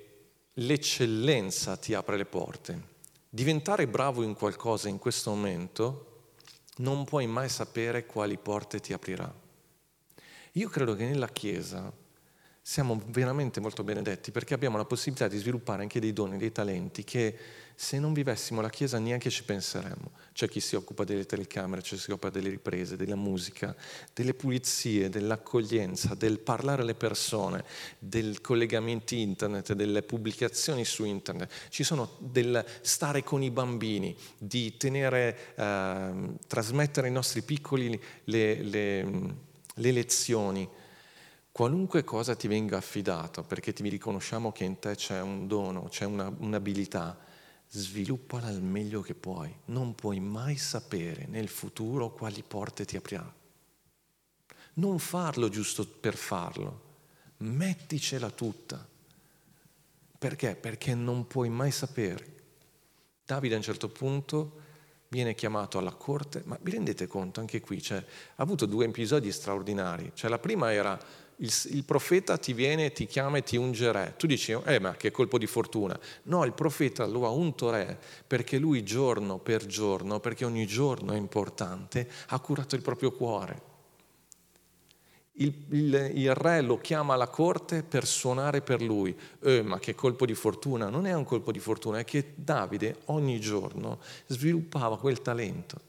l'eccellenza 0.53 1.75
ti 1.75 1.93
apre 1.93 2.15
le 2.15 2.25
porte. 2.25 2.97
Diventare 3.29 3.85
bravo 3.87 4.23
in 4.23 4.33
qualcosa 4.33 4.87
in 4.87 4.97
questo 4.97 5.29
momento 5.29 6.31
non 6.77 7.03
puoi 7.03 7.27
mai 7.27 7.49
sapere 7.49 8.05
quali 8.05 8.37
porte 8.37 8.79
ti 8.79 8.93
aprirà. 8.93 9.31
Io 10.53 10.69
credo 10.69 10.95
che 10.95 11.05
nella 11.05 11.27
Chiesa 11.27 11.91
siamo 12.69 13.01
veramente 13.07 13.59
molto 13.59 13.83
benedetti 13.83 14.29
perché 14.29 14.53
abbiamo 14.53 14.77
la 14.77 14.85
possibilità 14.85 15.27
di 15.27 15.39
sviluppare 15.39 15.81
anche 15.81 15.99
dei 15.99 16.13
doni, 16.13 16.37
dei 16.37 16.51
talenti 16.51 17.03
che 17.03 17.35
se 17.73 17.97
non 17.97 18.13
vivessimo 18.13 18.61
la 18.61 18.69
Chiesa 18.69 18.99
neanche 18.99 19.31
ci 19.31 19.43
penseremmo. 19.43 20.11
C'è 20.33 20.47
chi 20.47 20.59
si 20.59 20.75
occupa 20.75 21.03
delle 21.03 21.25
telecamere, 21.25 21.81
c'è 21.81 21.95
chi 21.95 22.01
si 22.01 22.11
occupa 22.11 22.29
delle 22.29 22.49
riprese, 22.49 22.95
della 22.95 23.15
musica, 23.15 23.75
delle 24.13 24.35
pulizie, 24.35 25.09
dell'accoglienza, 25.09 26.13
del 26.13 26.37
parlare 26.37 26.83
alle 26.83 26.93
persone, 26.93 27.63
dei 27.97 28.39
collegamenti 28.39 29.19
internet, 29.19 29.73
delle 29.73 30.03
pubblicazioni 30.03 30.85
su 30.85 31.05
internet. 31.05 31.51
Ci 31.69 31.83
sono 31.83 32.17
del 32.19 32.63
stare 32.81 33.23
con 33.23 33.41
i 33.41 33.49
bambini, 33.49 34.15
di 34.37 34.77
tenere, 34.77 35.55
eh, 35.55 36.11
trasmettere 36.45 37.07
ai 37.07 37.13
nostri 37.13 37.41
piccoli 37.41 37.99
le, 38.25 38.61
le, 38.61 39.03
le 39.73 39.91
lezioni 39.91 40.69
qualunque 41.59 42.05
cosa 42.05 42.37
ti 42.37 42.47
venga 42.47 42.77
affidato, 42.77 43.43
perché 43.43 43.73
ti 43.73 43.85
riconosciamo 43.89 44.53
che 44.53 44.63
in 44.63 44.79
te 44.79 44.95
c'è 44.95 45.19
un 45.19 45.45
dono, 45.45 45.89
c'è 45.89 46.05
una, 46.05 46.33
un'abilità, 46.37 47.19
sviluppala 47.67 48.47
al 48.47 48.61
meglio 48.61 49.01
che 49.01 49.13
puoi. 49.13 49.53
Non 49.65 49.93
puoi 49.93 50.21
mai 50.21 50.55
sapere 50.55 51.25
nel 51.27 51.49
futuro 51.49 52.13
quali 52.13 52.45
porte 52.47 52.85
ti 52.85 52.95
aprirà. 52.95 53.29
Non 54.75 54.99
farlo 54.99 55.49
giusto 55.49 55.85
per 55.85 56.15
farlo, 56.15 56.81
metticela 57.39 58.29
tutta. 58.29 58.87
Perché? 60.17 60.55
Perché 60.55 60.95
non 60.95 61.27
puoi 61.27 61.49
mai 61.49 61.71
sapere. 61.71 62.35
Davide 63.25 63.55
a 63.55 63.57
un 63.57 63.63
certo 63.63 63.89
punto 63.89 64.61
viene 65.09 65.35
chiamato 65.35 65.77
alla 65.77 65.91
corte, 65.91 66.41
ma 66.45 66.57
vi 66.61 66.71
rendete 66.71 67.05
conto 67.05 67.41
anche 67.41 67.59
qui, 67.59 67.81
cioè, 67.81 67.97
ha 67.97 68.41
avuto 68.41 68.65
due 68.65 68.85
episodi 68.85 69.29
straordinari. 69.29 70.13
Cioè, 70.13 70.29
la 70.29 70.39
prima 70.39 70.71
era 70.71 71.27
il, 71.41 71.51
il, 71.71 71.83
profeta 71.83 72.37
ti 72.37 72.53
viene, 72.53 72.91
ti 72.91 73.05
chiama 73.05 73.37
e 73.37 73.43
ti 73.43 73.57
unge 73.57 73.91
re. 73.91 74.13
Tu 74.17 74.27
dici, 74.27 74.51
eh 74.51 74.79
ma 74.79 74.95
che 74.95 75.11
colpo 75.11 75.37
di 75.37 75.47
fortuna. 75.47 75.97
No, 76.23 76.43
il 76.45 76.53
profeta 76.53 77.05
lo 77.05 77.25
ha 77.25 77.29
unto 77.29 77.69
re 77.69 77.97
perché 78.25 78.57
lui 78.57 78.83
giorno 78.83 79.37
per 79.37 79.65
giorno, 79.65 80.19
perché 80.19 80.45
ogni 80.45 80.65
giorno 80.65 81.13
è 81.13 81.17
importante, 81.17 82.09
ha 82.27 82.39
curato 82.39 82.75
il 82.75 82.81
proprio 82.81 83.11
cuore. 83.11 83.67
Il, 85.33 85.53
il, 85.69 86.11
il, 86.15 86.35
re 86.35 86.59
lo 86.59 86.77
chiama 86.77 87.13
alla 87.13 87.29
corte 87.29 87.83
per 87.83 88.05
suonare 88.05 88.61
per 88.61 88.81
lui. 88.81 89.17
Eh, 89.41 89.61
ma 89.61 89.79
che 89.79 89.95
colpo 89.95 90.25
di 90.25 90.33
fortuna! 90.33 90.89
Non 90.89 91.05
è 91.05 91.13
un 91.13 91.23
colpo 91.23 91.53
di 91.53 91.59
fortuna, 91.59 91.99
è 91.99 92.03
che 92.03 92.33
Davide 92.35 92.97
ogni 93.05 93.39
giorno 93.39 93.99
sviluppava 94.27 94.97
quel 94.97 95.21
talento. 95.21 95.87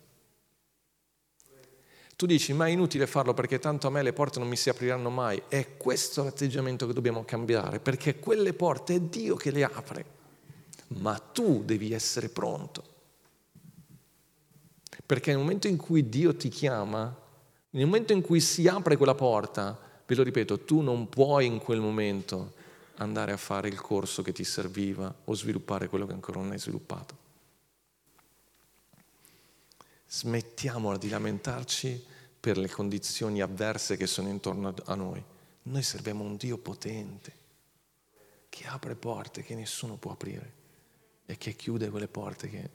Tu 2.20 2.26
dici, 2.26 2.52
ma 2.52 2.66
è 2.66 2.68
inutile 2.68 3.06
farlo 3.06 3.32
perché 3.32 3.58
tanto 3.58 3.86
a 3.86 3.90
me 3.90 4.02
le 4.02 4.12
porte 4.12 4.38
non 4.40 4.46
mi 4.46 4.56
si 4.56 4.68
apriranno 4.68 5.08
mai. 5.08 5.40
È 5.48 5.78
questo 5.78 6.22
l'atteggiamento 6.22 6.86
che 6.86 6.92
dobbiamo 6.92 7.24
cambiare, 7.24 7.80
perché 7.80 8.18
quelle 8.18 8.52
porte 8.52 8.96
è 8.96 9.00
Dio 9.00 9.36
che 9.36 9.50
le 9.50 9.64
apre, 9.64 10.04
ma 10.88 11.14
tu 11.14 11.62
devi 11.64 11.94
essere 11.94 12.28
pronto. 12.28 12.84
Perché 15.06 15.30
nel 15.30 15.40
momento 15.40 15.66
in 15.66 15.78
cui 15.78 16.10
Dio 16.10 16.36
ti 16.36 16.50
chiama, 16.50 17.04
nel 17.70 17.86
momento 17.86 18.12
in 18.12 18.20
cui 18.20 18.40
si 18.40 18.68
apre 18.68 18.98
quella 18.98 19.14
porta, 19.14 19.80
ve 20.04 20.14
lo 20.14 20.22
ripeto, 20.22 20.60
tu 20.64 20.82
non 20.82 21.08
puoi 21.08 21.46
in 21.46 21.56
quel 21.56 21.80
momento 21.80 22.52
andare 22.96 23.32
a 23.32 23.38
fare 23.38 23.68
il 23.68 23.80
corso 23.80 24.20
che 24.20 24.32
ti 24.32 24.44
serviva 24.44 25.10
o 25.24 25.32
sviluppare 25.32 25.88
quello 25.88 26.04
che 26.04 26.12
ancora 26.12 26.38
non 26.38 26.50
hai 26.50 26.58
sviluppato. 26.58 27.19
Smettiamola 30.12 30.98
di 30.98 31.08
lamentarci 31.08 32.04
per 32.40 32.58
le 32.58 32.68
condizioni 32.68 33.40
avverse 33.40 33.96
che 33.96 34.08
sono 34.08 34.28
intorno 34.28 34.74
a 34.84 34.94
noi. 34.96 35.22
Noi 35.62 35.82
serviamo 35.84 36.24
un 36.24 36.36
Dio 36.36 36.58
potente, 36.58 37.32
che 38.48 38.66
apre 38.66 38.96
porte 38.96 39.44
che 39.44 39.54
nessuno 39.54 39.96
può 39.98 40.10
aprire 40.10 40.52
e 41.26 41.38
che 41.38 41.54
chiude 41.54 41.90
quelle 41.90 42.08
porte 42.08 42.50
che 42.50 42.70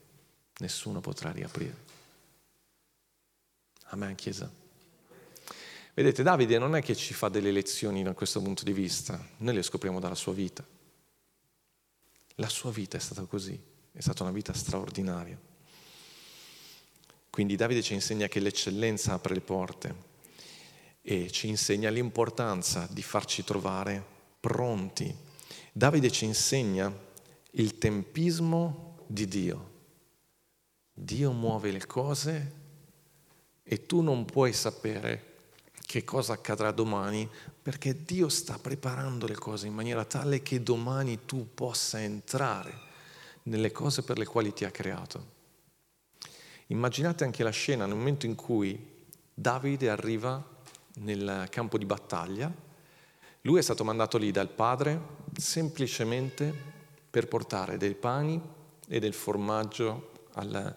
nessuno 0.59 1.01
potrà 1.01 1.31
riaprire. 1.31 1.75
Amen, 3.87 4.15
Chiesa. 4.15 4.49
Vedete, 5.93 6.23
Davide 6.23 6.57
non 6.57 6.73
è 6.73 6.81
che 6.81 6.95
ci 6.95 7.13
fa 7.13 7.27
delle 7.27 7.51
lezioni 7.51 8.01
da 8.01 8.13
questo 8.13 8.41
punto 8.41 8.63
di 8.63 8.71
vista, 8.71 9.21
noi 9.39 9.55
le 9.55 9.61
scopriamo 9.61 9.99
dalla 9.99 10.15
sua 10.15 10.31
vita. 10.31 10.65
La 12.35 12.49
sua 12.49 12.71
vita 12.71 12.95
è 12.95 13.01
stata 13.01 13.25
così, 13.25 13.61
è 13.91 13.99
stata 13.99 14.23
una 14.23 14.31
vita 14.31 14.53
straordinaria. 14.53 15.37
Quindi 17.35 17.57
Davide 17.57 17.81
ci 17.81 17.93
insegna 17.93 18.29
che 18.29 18.39
l'eccellenza 18.39 19.11
apre 19.11 19.33
le 19.33 19.41
porte 19.41 19.95
e 21.01 21.29
ci 21.29 21.49
insegna 21.49 21.89
l'importanza 21.89 22.87
di 22.89 23.01
farci 23.01 23.43
trovare 23.43 24.01
pronti. 24.39 25.13
Davide 25.73 26.09
ci 26.11 26.23
insegna 26.23 26.89
il 27.51 27.77
tempismo 27.77 28.99
di 29.05 29.27
Dio. 29.27 29.71
Dio 30.93 31.33
muove 31.33 31.71
le 31.71 31.85
cose 31.85 32.51
e 33.63 33.85
tu 33.85 33.99
non 33.99 34.23
puoi 34.23 34.53
sapere 34.53 35.33
che 35.85 36.05
cosa 36.05 36.31
accadrà 36.31 36.71
domani 36.71 37.29
perché 37.61 38.05
Dio 38.05 38.29
sta 38.29 38.57
preparando 38.57 39.27
le 39.27 39.35
cose 39.35 39.67
in 39.67 39.73
maniera 39.73 40.05
tale 40.05 40.41
che 40.41 40.63
domani 40.63 41.25
tu 41.25 41.53
possa 41.53 42.01
entrare 42.01 42.79
nelle 43.43 43.73
cose 43.73 44.03
per 44.03 44.17
le 44.17 44.25
quali 44.25 44.53
ti 44.53 44.63
ha 44.63 44.71
creato. 44.71 45.34
Immaginate 46.67 47.23
anche 47.23 47.43
la 47.43 47.51
scena 47.51 47.85
nel 47.85 47.95
momento 47.95 48.25
in 48.25 48.33
cui 48.33 48.93
Davide 49.31 49.89
arriva 49.89 50.43
nel 50.95 51.45
campo 51.51 51.77
di 51.77 51.85
battaglia. 51.85 52.51
Lui 53.41 53.59
è 53.59 53.61
stato 53.61 53.83
mandato 53.83 54.17
lì 54.17 54.31
dal 54.31 54.49
padre 54.49 54.99
semplicemente 55.37 56.51
per 57.07 57.27
portare 57.27 57.77
dei 57.77 57.93
pani 57.93 58.41
e 58.87 58.99
del 58.99 59.13
formaggio 59.13 60.11
al, 60.33 60.75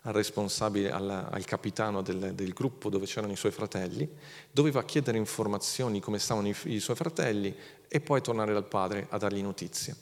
al 0.00 0.12
responsabile, 0.12 0.90
al, 0.90 1.08
al 1.08 1.44
capitano 1.44 2.02
del, 2.02 2.34
del, 2.34 2.52
gruppo 2.52 2.90
dove 2.90 3.06
c'erano 3.06 3.32
i 3.32 3.36
suoi 3.36 3.52
fratelli. 3.52 4.08
Doveva 4.50 4.82
chiedere 4.82 5.16
informazioni 5.16 6.00
come 6.00 6.18
stavano 6.18 6.48
i, 6.48 6.56
i 6.64 6.80
suoi 6.80 6.96
fratelli 6.96 7.54
e 7.86 8.00
poi 8.00 8.20
tornare 8.20 8.52
dal 8.52 8.66
padre 8.66 9.06
a 9.10 9.16
dargli 9.16 9.42
notizie. 9.42 9.94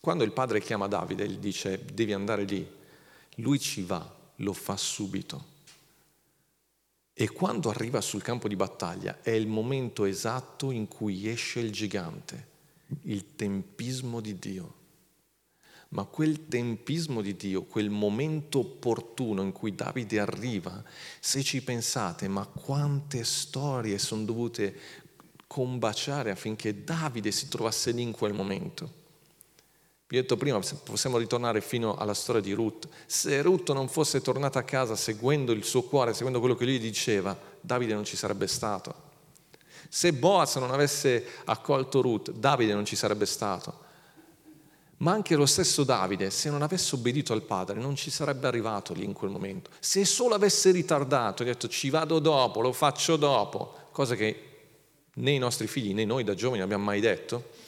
Quando 0.00 0.22
il 0.22 0.32
padre 0.32 0.60
chiama 0.60 0.86
Davide 0.86 1.24
e 1.24 1.28
gli 1.28 1.38
dice 1.38 1.84
devi 1.92 2.12
andare 2.12 2.44
lì, 2.44 2.70
lui 3.36 3.58
ci 3.58 3.82
va 3.82 4.22
lo 4.36 4.52
fa 4.52 4.76
subito. 4.76 5.52
E 7.12 7.30
quando 7.30 7.70
arriva 7.70 8.00
sul 8.00 8.22
campo 8.22 8.48
di 8.48 8.56
battaglia 8.56 9.20
è 9.22 9.30
il 9.30 9.46
momento 9.46 10.04
esatto 10.04 10.72
in 10.72 10.88
cui 10.88 11.28
esce 11.28 11.60
il 11.60 11.70
gigante, 11.70 12.48
il 13.02 13.36
tempismo 13.36 14.20
di 14.20 14.36
Dio. 14.38 14.74
Ma 15.90 16.02
quel 16.02 16.48
tempismo 16.48 17.22
di 17.22 17.36
Dio, 17.36 17.62
quel 17.62 17.88
momento 17.88 18.58
opportuno 18.58 19.42
in 19.42 19.52
cui 19.52 19.76
Davide 19.76 20.18
arriva, 20.18 20.82
se 21.20 21.44
ci 21.44 21.62
pensate, 21.62 22.26
ma 22.26 22.44
quante 22.46 23.22
storie 23.22 23.96
sono 23.98 24.24
dovute 24.24 24.76
combaciare 25.46 26.32
affinché 26.32 26.82
Davide 26.82 27.30
si 27.30 27.46
trovasse 27.46 27.92
lì 27.92 28.02
in 28.02 28.10
quel 28.10 28.32
momento. 28.32 29.03
Vi 30.14 30.20
ho 30.20 30.22
detto 30.22 30.36
prima, 30.36 30.60
possiamo 30.84 31.18
ritornare 31.18 31.60
fino 31.60 31.96
alla 31.96 32.14
storia 32.14 32.40
di 32.40 32.52
Ruth. 32.52 32.86
Se 33.04 33.42
Ruth 33.42 33.72
non 33.72 33.88
fosse 33.88 34.20
tornata 34.20 34.60
a 34.60 34.62
casa 34.62 34.94
seguendo 34.94 35.50
il 35.50 35.64
suo 35.64 35.82
cuore, 35.82 36.14
seguendo 36.14 36.38
quello 36.38 36.54
che 36.54 36.64
lui 36.64 36.78
diceva, 36.78 37.36
Davide 37.60 37.94
non 37.94 38.04
ci 38.04 38.16
sarebbe 38.16 38.46
stato. 38.46 38.94
Se 39.88 40.12
Boaz 40.12 40.54
non 40.54 40.70
avesse 40.70 41.26
accolto 41.46 42.00
Ruth, 42.00 42.30
Davide 42.30 42.74
non 42.74 42.84
ci 42.84 42.94
sarebbe 42.94 43.26
stato. 43.26 43.80
Ma 44.98 45.10
anche 45.10 45.34
lo 45.34 45.46
stesso 45.46 45.82
Davide, 45.82 46.30
se 46.30 46.48
non 46.48 46.62
avesse 46.62 46.94
obbedito 46.94 47.32
al 47.32 47.42
padre, 47.42 47.80
non 47.80 47.96
ci 47.96 48.10
sarebbe 48.10 48.46
arrivato 48.46 48.94
lì 48.94 49.02
in 49.02 49.14
quel 49.14 49.32
momento. 49.32 49.70
Se 49.80 50.04
solo 50.04 50.36
avesse 50.36 50.70
ritardato 50.70 51.42
e 51.42 51.46
detto 51.46 51.66
ci 51.66 51.90
vado 51.90 52.20
dopo, 52.20 52.60
lo 52.60 52.72
faccio 52.72 53.16
dopo, 53.16 53.88
cosa 53.90 54.14
che 54.14 54.42
né 55.14 55.32
i 55.32 55.38
nostri 55.38 55.66
figli 55.66 55.92
né 55.92 56.04
noi 56.04 56.22
da 56.22 56.34
giovani 56.34 56.62
abbiamo 56.62 56.84
mai 56.84 57.00
detto, 57.00 57.62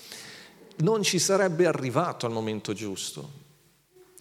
non 0.78 1.02
ci 1.02 1.18
sarebbe 1.18 1.66
arrivato 1.66 2.26
al 2.26 2.32
momento 2.32 2.72
giusto. 2.72 3.44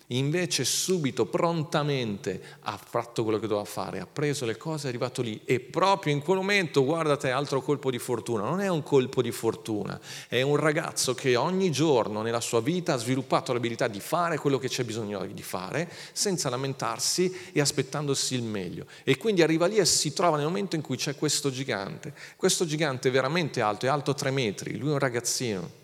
Invece 0.10 0.65
subito, 0.65 1.26
prontamente, 1.26 2.39
ha 2.62 2.78
fatto 2.78 3.24
quello 3.24 3.39
che 3.39 3.48
doveva 3.48 3.65
fare, 3.65 4.00
ha 4.00 4.06
preso 4.06 4.46
le 4.46 4.56
cose, 4.56 4.86
è 4.86 4.89
arrivato 4.89 5.24
lì 5.24 5.41
e 5.46 5.60
proprio 5.60 6.13
in 6.13 6.22
quel 6.22 6.38
momento, 6.38 6.86
guardate, 6.86 7.32
altro 7.32 7.60
colpo 7.63 7.89
di 7.89 7.98
fortuna, 7.98 8.44
non 8.44 8.62
è 8.62 8.68
un 8.68 8.84
colpo 8.84 9.24
di 9.24 9.32
fortuna, 9.32 10.00
è 10.28 10.44
un 10.44 10.58
ragazzo 10.58 11.15
che 11.15 11.36
ogni 11.36 11.72
giorno 11.72 12.22
nella 12.22 12.39
sua 12.39 12.62
vita 12.62 12.94
ha 12.94 12.98
sviluppato 12.98 13.52
l'abilità 13.52 13.88
di 13.88 14.00
fare 14.00 14.38
quello 14.38 14.60
che 14.60 14.68
c'è 14.68 14.84
bisogno 14.84 15.26
di 15.26 15.41
fare, 15.41 15.91
senza 16.12 16.50
lamentarsi 16.52 17.50
e 17.52 17.60
aspettandosi 17.60 18.36
il 18.36 18.44
meglio. 18.44 18.86
E 19.04 19.18
quindi 19.18 19.41
arriva 19.41 19.65
lì 19.65 19.78
e 19.78 19.86
si 19.86 20.13
trova 20.13 20.38
nel 20.38 20.46
momento 20.46 20.76
in 20.76 20.84
cui 20.84 20.98
c'è 20.98 21.15
questo 21.15 21.50
gigante. 21.50 22.13
Questo 22.36 22.68
gigante 22.68 23.10
è 23.10 23.12
veramente 23.12 23.60
alto, 23.60 23.88
è 23.88 23.89
alto 23.89 24.13
tre 24.13 24.30
metri, 24.30 24.78
lui 24.78 24.89
è 24.89 24.94
un 24.94 25.00
ragazzino 25.00 25.84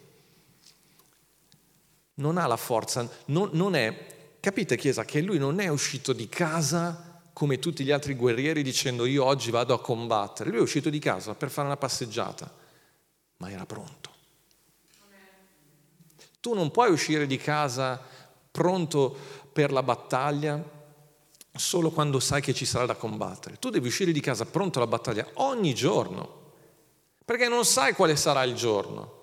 non 2.22 2.38
ha 2.38 2.46
la 2.46 2.56
forza, 2.56 3.10
non, 3.26 3.50
non 3.54 3.76
è, 3.76 4.38
capite 4.40 4.78
Chiesa, 4.78 5.04
che 5.04 5.22
lui 5.22 5.38
non 5.38 5.60
è 5.60 5.68
uscito 5.68 6.14
di 6.14 6.30
casa 6.30 7.20
come 7.34 7.60
tutti 7.60 7.84
gli 7.84 7.92
altri 7.92 8.14
guerrieri 8.14 8.62
dicendo 8.62 9.06
io 9.06 9.26
oggi 9.26 9.52
vado 9.52 9.74
a 9.74 9.82
combattere, 9.82 10.50
lui 10.50 10.60
è 10.60 10.62
uscito 10.62 10.90
di 10.90 11.00
casa 11.00 11.34
per 11.34 11.50
fare 11.50 11.68
una 11.68 11.78
passeggiata, 11.78 12.50
ma 13.38 13.50
era 13.50 13.66
pronto. 13.66 14.10
Tu 16.40 16.54
non 16.54 16.72
puoi 16.72 16.92
uscire 16.92 17.28
di 17.28 17.38
casa 17.38 18.02
pronto 18.50 19.16
per 19.52 19.72
la 19.72 19.84
battaglia 19.84 20.80
solo 21.54 21.92
quando 21.92 22.20
sai 22.20 22.42
che 22.42 22.54
ci 22.54 22.66
sarà 22.66 22.86
da 22.86 22.96
combattere. 22.96 23.60
Tu 23.60 23.70
devi 23.70 23.88
uscire 23.88 24.12
di 24.12 24.22
casa 24.22 24.46
pronto 24.46 24.80
alla 24.80 24.88
battaglia 24.88 25.28
ogni 25.36 25.76
giorno, 25.76 26.40
perché 27.24 27.48
non 27.48 27.66
sai 27.66 27.94
quale 27.94 28.16
sarà 28.16 28.44
il 28.44 28.56
giorno, 28.56 29.20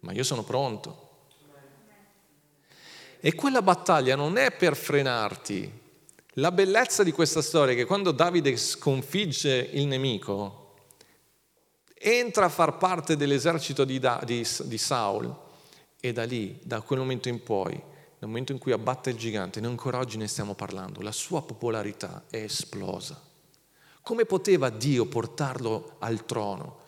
ma 0.00 0.12
io 0.12 0.22
sono 0.22 0.42
pronto. 0.42 1.03
E 3.26 3.34
quella 3.34 3.62
battaglia 3.62 4.16
non 4.16 4.36
è 4.36 4.52
per 4.52 4.76
frenarti. 4.76 5.72
La 6.34 6.52
bellezza 6.52 7.02
di 7.02 7.10
questa 7.10 7.40
storia 7.40 7.72
è 7.72 7.76
che 7.76 7.86
quando 7.86 8.10
Davide 8.10 8.54
sconfigge 8.54 9.70
il 9.72 9.86
nemico, 9.86 10.74
entra 11.94 12.44
a 12.44 12.50
far 12.50 12.76
parte 12.76 13.16
dell'esercito 13.16 13.86
di, 13.86 13.98
da, 13.98 14.20
di, 14.26 14.46
di 14.64 14.76
Saul 14.76 15.34
e 15.98 16.12
da 16.12 16.24
lì, 16.24 16.60
da 16.64 16.82
quel 16.82 16.98
momento 16.98 17.30
in 17.30 17.42
poi, 17.42 17.72
nel 17.72 18.28
momento 18.28 18.52
in 18.52 18.58
cui 18.58 18.72
abbatte 18.72 19.08
il 19.08 19.16
gigante, 19.16 19.58
noi 19.58 19.70
ancora 19.70 20.00
oggi 20.00 20.18
ne 20.18 20.28
stiamo 20.28 20.52
parlando, 20.52 21.00
la 21.00 21.10
sua 21.10 21.42
popolarità 21.42 22.24
è 22.28 22.36
esplosa. 22.36 23.18
Come 24.02 24.26
poteva 24.26 24.68
Dio 24.68 25.06
portarlo 25.06 25.96
al 26.00 26.26
trono? 26.26 26.82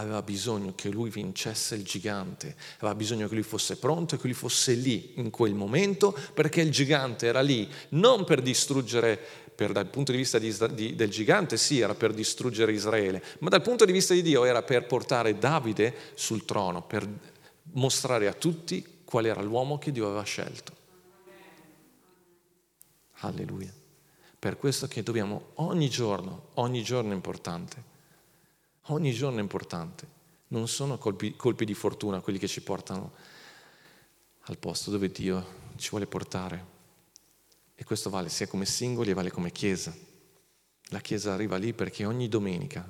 Aveva 0.00 0.22
bisogno 0.22 0.72
che 0.74 0.88
lui 0.88 1.10
vincesse 1.10 1.74
il 1.74 1.84
gigante, 1.84 2.56
aveva 2.78 2.94
bisogno 2.94 3.28
che 3.28 3.34
lui 3.34 3.42
fosse 3.42 3.76
pronto 3.76 4.14
e 4.14 4.18
che 4.18 4.26
lui 4.26 4.34
fosse 4.34 4.72
lì 4.72 5.12
in 5.16 5.30
quel 5.30 5.54
momento 5.54 6.16
perché 6.34 6.60
il 6.60 6.70
gigante 6.70 7.26
era 7.26 7.40
lì 7.40 7.68
non 7.90 8.24
per 8.24 8.42
distruggere, 8.42 9.18
per, 9.54 9.72
dal 9.72 9.86
punto 9.86 10.12
di 10.12 10.18
vista 10.18 10.38
di, 10.38 10.54
di, 10.72 10.94
del 10.94 11.10
gigante 11.10 11.56
sì, 11.56 11.80
era 11.80 11.94
per 11.94 12.12
distruggere 12.12 12.72
Israele, 12.72 13.22
ma 13.40 13.48
dal 13.48 13.62
punto 13.62 13.84
di 13.84 13.92
vista 13.92 14.14
di 14.14 14.22
Dio 14.22 14.44
era 14.44 14.62
per 14.62 14.86
portare 14.86 15.38
Davide 15.38 15.94
sul 16.14 16.44
trono, 16.44 16.82
per 16.82 17.08
mostrare 17.72 18.26
a 18.26 18.32
tutti 18.32 19.02
qual 19.04 19.26
era 19.26 19.42
l'uomo 19.42 19.78
che 19.78 19.92
Dio 19.92 20.06
aveva 20.06 20.22
scelto. 20.22 20.72
Alleluia. 23.20 23.72
Per 24.38 24.56
questo 24.56 24.86
che 24.88 25.02
dobbiamo 25.02 25.50
ogni 25.56 25.90
giorno, 25.90 26.48
ogni 26.54 26.82
giorno 26.82 27.10
è 27.10 27.14
importante, 27.14 27.82
ogni 28.92 29.12
giorno 29.12 29.38
è 29.38 29.42
importante. 29.42 30.18
Non 30.48 30.68
sono 30.68 30.98
colpi, 30.98 31.36
colpi 31.36 31.64
di 31.64 31.74
fortuna 31.74 32.20
quelli 32.20 32.38
che 32.38 32.48
ci 32.48 32.62
portano 32.62 33.12
al 34.42 34.58
posto 34.58 34.90
dove 34.90 35.10
Dio 35.10 35.58
ci 35.76 35.90
vuole 35.90 36.06
portare. 36.06 36.78
E 37.74 37.84
questo 37.84 38.10
vale 38.10 38.28
sia 38.28 38.46
come 38.46 38.66
singoli 38.66 39.10
e 39.10 39.14
vale 39.14 39.30
come 39.30 39.52
Chiesa. 39.52 39.94
La 40.90 41.00
Chiesa 41.00 41.32
arriva 41.32 41.56
lì 41.56 41.72
perché 41.72 42.04
ogni 42.04 42.28
domenica 42.28 42.88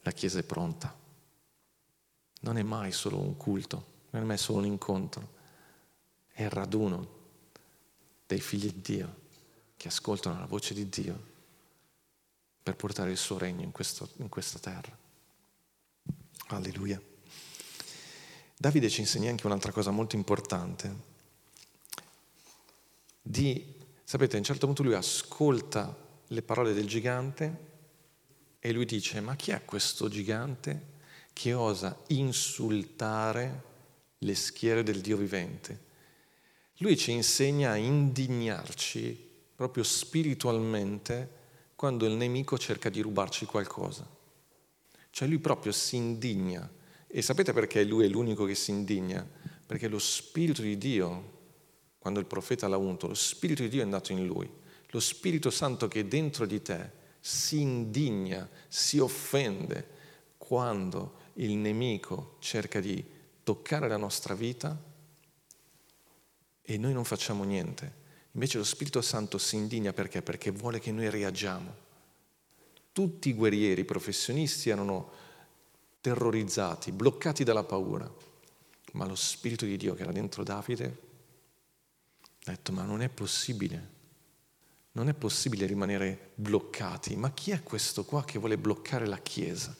la 0.00 0.10
Chiesa 0.12 0.38
è 0.38 0.44
pronta. 0.44 0.96
Non 2.40 2.56
è 2.56 2.62
mai 2.62 2.92
solo 2.92 3.18
un 3.18 3.36
culto, 3.36 3.86
non 4.10 4.22
è 4.22 4.24
mai 4.24 4.38
solo 4.38 4.58
un 4.58 4.66
incontro, 4.66 5.28
è 6.32 6.42
il 6.42 6.50
raduno 6.50 7.20
dei 8.26 8.40
figli 8.40 8.72
di 8.72 8.80
Dio 8.80 9.20
che 9.76 9.88
ascoltano 9.88 10.38
la 10.38 10.46
voce 10.46 10.74
di 10.74 10.88
Dio 10.88 11.30
per 12.62 12.76
portare 12.76 13.10
il 13.10 13.16
suo 13.16 13.38
regno 13.38 13.62
in, 13.62 13.72
questo, 13.72 14.08
in 14.18 14.28
questa 14.28 14.58
terra. 14.58 14.96
Alleluia. 16.48 17.00
Davide 18.56 18.88
ci 18.88 19.00
insegna 19.00 19.30
anche 19.30 19.46
un'altra 19.46 19.72
cosa 19.72 19.90
molto 19.90 20.14
importante. 20.14 21.10
Di, 23.20 23.74
sapete, 24.04 24.36
a 24.36 24.38
un 24.38 24.44
certo 24.44 24.66
punto 24.66 24.82
lui 24.82 24.94
ascolta 24.94 25.96
le 26.28 26.42
parole 26.42 26.72
del 26.72 26.86
gigante 26.86 27.70
e 28.60 28.72
lui 28.72 28.84
dice, 28.84 29.20
ma 29.20 29.34
chi 29.34 29.50
è 29.50 29.64
questo 29.64 30.08
gigante 30.08 30.90
che 31.32 31.52
osa 31.54 32.00
insultare 32.08 33.64
le 34.18 34.34
schiere 34.36 34.84
del 34.84 35.00
Dio 35.00 35.16
vivente? 35.16 35.90
Lui 36.78 36.96
ci 36.96 37.10
insegna 37.10 37.72
a 37.72 37.76
indignarci 37.76 39.30
proprio 39.54 39.82
spiritualmente 39.82 41.40
quando 41.82 42.06
il 42.06 42.12
nemico 42.12 42.56
cerca 42.58 42.88
di 42.90 43.00
rubarci 43.00 43.44
qualcosa. 43.44 44.08
Cioè 45.10 45.26
lui 45.26 45.40
proprio 45.40 45.72
si 45.72 45.96
indigna. 45.96 46.70
E 47.08 47.22
sapete 47.22 47.52
perché 47.52 47.82
lui 47.82 48.04
è 48.04 48.08
l'unico 48.08 48.44
che 48.44 48.54
si 48.54 48.70
indigna? 48.70 49.28
Perché 49.66 49.88
lo 49.88 49.98
Spirito 49.98 50.62
di 50.62 50.78
Dio, 50.78 51.30
quando 51.98 52.20
il 52.20 52.26
profeta 52.26 52.68
l'ha 52.68 52.76
unto, 52.76 53.08
lo 53.08 53.14
Spirito 53.14 53.62
di 53.62 53.68
Dio 53.68 53.80
è 53.80 53.82
andato 53.82 54.12
in 54.12 54.24
lui. 54.24 54.48
Lo 54.90 55.00
Spirito 55.00 55.50
Santo 55.50 55.88
che 55.88 55.98
è 55.98 56.04
dentro 56.04 56.46
di 56.46 56.62
te 56.62 56.88
si 57.18 57.60
indigna, 57.60 58.48
si 58.68 59.00
offende 59.00 59.88
quando 60.38 61.14
il 61.32 61.56
nemico 61.56 62.36
cerca 62.38 62.78
di 62.78 63.04
toccare 63.42 63.88
la 63.88 63.96
nostra 63.96 64.34
vita 64.34 64.80
e 66.62 66.78
noi 66.78 66.92
non 66.92 67.04
facciamo 67.04 67.42
niente. 67.42 68.01
Invece 68.32 68.58
lo 68.58 68.64
Spirito 68.64 69.00
Santo 69.02 69.38
si 69.38 69.56
indigna 69.56 69.92
perché? 69.92 70.22
Perché 70.22 70.50
vuole 70.50 70.80
che 70.80 70.92
noi 70.92 71.10
reagiamo. 71.10 71.90
Tutti 72.92 73.28
i 73.28 73.34
guerrieri 73.34 73.84
professionisti 73.84 74.70
erano 74.70 75.10
terrorizzati, 76.00 76.92
bloccati 76.92 77.44
dalla 77.44 77.64
paura, 77.64 78.10
ma 78.92 79.06
lo 79.06 79.14
Spirito 79.14 79.64
di 79.64 79.76
Dio 79.76 79.94
che 79.94 80.02
era 80.02 80.12
dentro 80.12 80.42
Davide 80.42 81.10
ha 82.44 82.50
detto 82.50 82.72
ma 82.72 82.82
non 82.82 83.02
è 83.02 83.08
possibile, 83.08 83.88
non 84.92 85.08
è 85.08 85.14
possibile 85.14 85.64
rimanere 85.64 86.30
bloccati, 86.34 87.14
ma 87.14 87.30
chi 87.32 87.52
è 87.52 87.62
questo 87.62 88.04
qua 88.04 88.24
che 88.24 88.40
vuole 88.40 88.58
bloccare 88.58 89.06
la 89.06 89.18
Chiesa? 89.18 89.76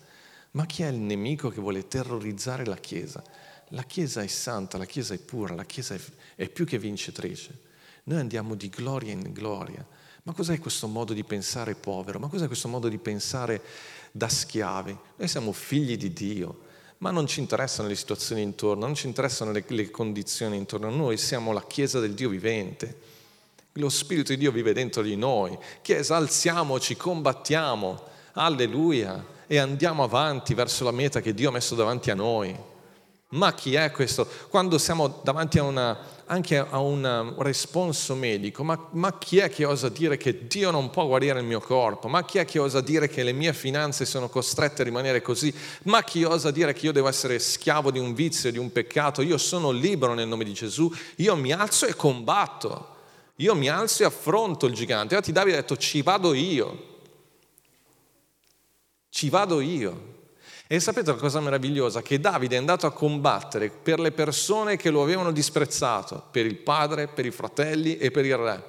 Ma 0.52 0.64
chi 0.66 0.82
è 0.82 0.88
il 0.88 0.98
nemico 0.98 1.48
che 1.48 1.60
vuole 1.60 1.88
terrorizzare 1.88 2.64
la 2.64 2.76
Chiesa? 2.76 3.22
La 3.70 3.82
Chiesa 3.82 4.22
è 4.22 4.26
santa, 4.28 4.78
la 4.78 4.84
Chiesa 4.84 5.12
è 5.12 5.18
pura, 5.18 5.54
la 5.54 5.64
Chiesa 5.64 5.94
è, 5.94 6.00
è 6.36 6.48
più 6.48 6.64
che 6.64 6.78
vincitrice. 6.78 7.70
Noi 8.04 8.18
andiamo 8.18 8.54
di 8.54 8.68
gloria 8.68 9.12
in 9.12 9.32
gloria. 9.32 9.86
Ma 10.24 10.32
cos'è 10.32 10.58
questo 10.58 10.86
modo 10.86 11.12
di 11.12 11.24
pensare 11.24 11.74
povero? 11.74 12.18
Ma 12.18 12.28
cos'è 12.28 12.46
questo 12.46 12.68
modo 12.68 12.88
di 12.88 12.98
pensare 12.98 13.60
da 14.12 14.28
schiavi? 14.28 14.96
Noi 15.16 15.28
siamo 15.28 15.52
figli 15.52 15.96
di 15.96 16.12
Dio, 16.12 16.60
ma 16.98 17.10
non 17.10 17.26
ci 17.26 17.40
interessano 17.40 17.88
le 17.88 17.96
situazioni 17.96 18.42
intorno, 18.42 18.86
non 18.86 18.94
ci 18.94 19.06
interessano 19.08 19.50
le, 19.50 19.64
le 19.66 19.90
condizioni 19.90 20.56
intorno 20.56 20.86
a 20.86 20.90
noi, 20.90 21.16
siamo 21.16 21.52
la 21.52 21.66
Chiesa 21.66 21.98
del 21.98 22.14
Dio 22.14 22.28
vivente. 22.28 23.10
Lo 23.76 23.88
Spirito 23.88 24.32
di 24.32 24.38
Dio 24.38 24.52
vive 24.52 24.72
dentro 24.72 25.02
di 25.02 25.16
noi. 25.16 25.58
Chiesa, 25.80 26.16
alziamoci, 26.16 26.96
combattiamo, 26.96 28.00
alleluia, 28.34 29.26
e 29.46 29.58
andiamo 29.58 30.02
avanti 30.02 30.54
verso 30.54 30.84
la 30.84 30.92
meta 30.92 31.20
che 31.20 31.34
Dio 31.34 31.48
ha 31.48 31.52
messo 31.52 31.74
davanti 31.74 32.10
a 32.10 32.14
noi. 32.14 32.56
Ma 33.32 33.54
chi 33.54 33.74
è 33.74 33.90
questo? 33.90 34.28
Quando 34.48 34.76
siamo 34.76 35.20
davanti 35.22 35.58
a 35.58 35.62
una, 35.62 35.98
anche 36.26 36.58
a 36.58 36.80
un 36.80 37.34
responso 37.38 38.14
medico, 38.14 38.62
ma, 38.62 38.88
ma, 38.90 39.16
chi 39.16 39.38
è 39.38 39.48
che 39.48 39.64
osa 39.64 39.88
dire 39.88 40.18
che 40.18 40.46
Dio 40.46 40.70
non 40.70 40.90
può 40.90 41.06
guarire 41.06 41.40
il 41.40 41.46
mio 41.46 41.60
corpo? 41.60 42.08
Ma 42.08 42.24
chi 42.24 42.36
è 42.36 42.44
che 42.44 42.58
osa 42.58 42.82
dire 42.82 43.08
che 43.08 43.22
le 43.22 43.32
mie 43.32 43.54
finanze 43.54 44.04
sono 44.04 44.28
costrette 44.28 44.82
a 44.82 44.84
rimanere 44.84 45.22
così? 45.22 45.54
Ma 45.84 46.02
chi 46.02 46.24
osa 46.24 46.50
dire 46.50 46.74
che 46.74 46.84
io 46.84 46.92
devo 46.92 47.08
essere 47.08 47.38
schiavo 47.38 47.90
di 47.90 47.98
un 47.98 48.12
vizio, 48.12 48.50
di 48.50 48.58
un 48.58 48.70
peccato? 48.70 49.22
Io 49.22 49.38
sono 49.38 49.70
libero 49.70 50.12
nel 50.12 50.28
nome 50.28 50.44
di 50.44 50.52
Gesù, 50.52 50.92
io 51.16 51.34
mi 51.34 51.52
alzo 51.52 51.86
e 51.86 51.94
combatto, 51.96 52.96
io 53.36 53.54
mi 53.54 53.70
alzo 53.70 54.02
e 54.02 54.06
affronto 54.06 54.66
il 54.66 54.74
gigante. 54.74 55.14
Infatti 55.14 55.32
Davide 55.32 55.56
ha 55.56 55.60
detto 55.60 55.78
ci 55.78 56.02
vado 56.02 56.34
io, 56.34 56.98
ci 59.08 59.30
vado 59.30 59.60
io. 59.60 60.10
E 60.72 60.80
sapete 60.80 61.10
la 61.10 61.18
cosa 61.18 61.38
meravigliosa? 61.38 62.00
Che 62.00 62.18
Davide 62.18 62.54
è 62.54 62.58
andato 62.58 62.86
a 62.86 62.92
combattere 62.92 63.68
per 63.68 64.00
le 64.00 64.10
persone 64.10 64.76
che 64.76 64.88
lo 64.88 65.02
avevano 65.02 65.30
disprezzato, 65.30 66.28
per 66.30 66.46
il 66.46 66.56
padre, 66.56 67.08
per 67.08 67.26
i 67.26 67.30
fratelli 67.30 67.98
e 67.98 68.10
per 68.10 68.24
il 68.24 68.38
re. 68.38 68.64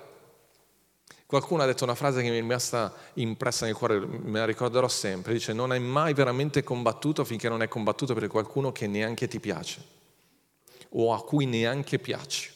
Qualcuno 1.25 1.63
ha 1.63 1.65
detto 1.65 1.85
una 1.85 1.95
frase 1.95 2.21
che 2.21 2.27
mi 2.27 2.35
è 2.35 2.39
rimasta 2.41 2.93
impressa 3.13 3.63
nel 3.63 3.75
cuore, 3.75 3.99
me 3.99 4.39
la 4.39 4.45
ricorderò 4.45 4.89
sempre, 4.89 5.31
dice 5.31 5.53
non 5.53 5.71
hai 5.71 5.79
mai 5.79 6.13
veramente 6.13 6.61
combattuto 6.61 7.23
finché 7.23 7.47
non 7.47 7.61
hai 7.61 7.69
combattuto 7.69 8.13
per 8.13 8.27
qualcuno 8.27 8.73
che 8.73 8.85
neanche 8.85 9.29
ti 9.29 9.39
piace 9.39 9.81
o 10.89 11.13
a 11.13 11.23
cui 11.23 11.45
neanche 11.45 11.99
piaci. 11.99 12.51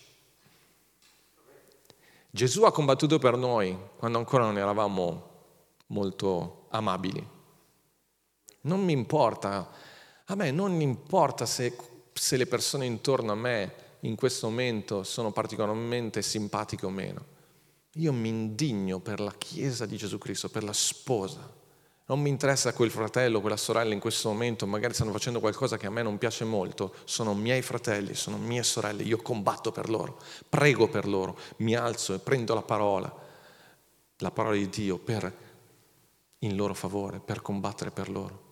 Gesù 2.29 2.63
ha 2.63 2.73
combattuto 2.73 3.17
per 3.17 3.37
noi 3.37 3.77
quando 3.95 4.17
ancora 4.17 4.43
non 4.43 4.57
eravamo 4.57 5.29
molto 5.85 6.65
amabili. 6.71 7.35
Non 8.67 8.83
mi 8.83 8.91
importa, 8.91 9.69
a 10.25 10.35
me 10.35 10.51
non 10.51 10.81
importa 10.81 11.45
se, 11.45 11.77
se 12.11 12.35
le 12.35 12.47
persone 12.47 12.85
intorno 12.85 13.31
a 13.31 13.35
me 13.35 13.73
in 14.01 14.15
questo 14.15 14.49
momento 14.49 15.03
sono 15.03 15.31
particolarmente 15.31 16.21
simpatiche 16.21 16.85
o 16.85 16.89
meno. 16.89 17.35
Io 17.93 18.11
mi 18.11 18.27
indigno 18.27 18.99
per 18.99 19.21
la 19.21 19.33
Chiesa 19.37 19.85
di 19.85 19.95
Gesù 19.95 20.17
Cristo, 20.17 20.49
per 20.49 20.65
la 20.65 20.73
sposa. 20.73 21.49
Non 22.07 22.21
mi 22.21 22.29
interessa 22.29 22.73
quel 22.73 22.91
fratello, 22.91 23.39
quella 23.39 23.55
sorella 23.55 23.93
in 23.93 24.01
questo 24.01 24.27
momento, 24.29 24.67
magari 24.67 24.93
stanno 24.93 25.13
facendo 25.13 25.39
qualcosa 25.39 25.77
che 25.77 25.87
a 25.87 25.89
me 25.89 26.03
non 26.03 26.17
piace 26.17 26.43
molto, 26.43 26.93
sono 27.05 27.33
miei 27.33 27.61
fratelli, 27.61 28.15
sono 28.15 28.37
mie 28.37 28.63
sorelle, 28.63 29.03
io 29.03 29.17
combatto 29.17 29.71
per 29.71 29.89
loro, 29.89 30.19
prego 30.49 30.89
per 30.89 31.07
loro, 31.07 31.37
mi 31.57 31.73
alzo 31.73 32.13
e 32.13 32.19
prendo 32.19 32.53
la 32.53 32.61
parola, 32.61 33.13
la 34.17 34.31
parola 34.31 34.55
di 34.55 34.67
Dio 34.69 34.97
per, 34.97 35.33
in 36.39 36.55
loro 36.55 36.73
favore, 36.73 37.19
per 37.19 37.41
combattere 37.41 37.91
per 37.91 38.09
loro. 38.09 38.46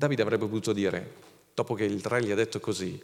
Davide 0.00 0.22
avrebbe 0.22 0.46
potuto 0.46 0.72
dire, 0.72 1.12
dopo 1.52 1.74
che 1.74 1.82
il 1.82 2.00
re 2.04 2.22
gli 2.22 2.30
ha 2.30 2.36
detto 2.36 2.60
così, 2.60 3.02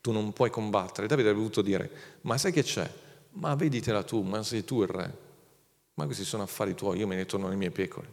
tu 0.00 0.12
non 0.12 0.32
puoi 0.32 0.48
combattere, 0.48 1.08
Davide 1.08 1.30
avrebbe 1.30 1.44
potuto 1.44 1.66
dire, 1.66 2.18
ma 2.20 2.38
sai 2.38 2.52
che 2.52 2.62
c'è? 2.62 2.88
Ma 3.30 3.56
veditela 3.56 4.04
tu, 4.04 4.22
ma 4.22 4.40
sei 4.44 4.62
tu 4.62 4.80
il 4.82 4.86
re. 4.86 5.18
Ma 5.94 6.04
questi 6.04 6.22
sono 6.22 6.44
affari 6.44 6.76
tuoi, 6.76 6.98
io 6.98 7.08
me 7.08 7.16
ne 7.16 7.26
torno 7.26 7.48
alle 7.48 7.56
mie 7.56 7.72
pecore. 7.72 8.12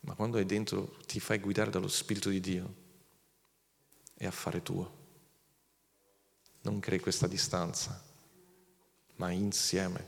Ma 0.00 0.14
quando 0.14 0.36
è 0.36 0.44
dentro 0.44 0.98
ti 1.06 1.18
fai 1.18 1.38
guidare 1.38 1.70
dallo 1.70 1.88
Spirito 1.88 2.28
di 2.28 2.38
Dio, 2.38 2.74
è 4.12 4.26
affare 4.26 4.62
tuo. 4.62 5.00
Non 6.60 6.78
crei 6.78 7.00
questa 7.00 7.26
distanza, 7.26 8.04
ma 9.16 9.30
insieme 9.30 10.06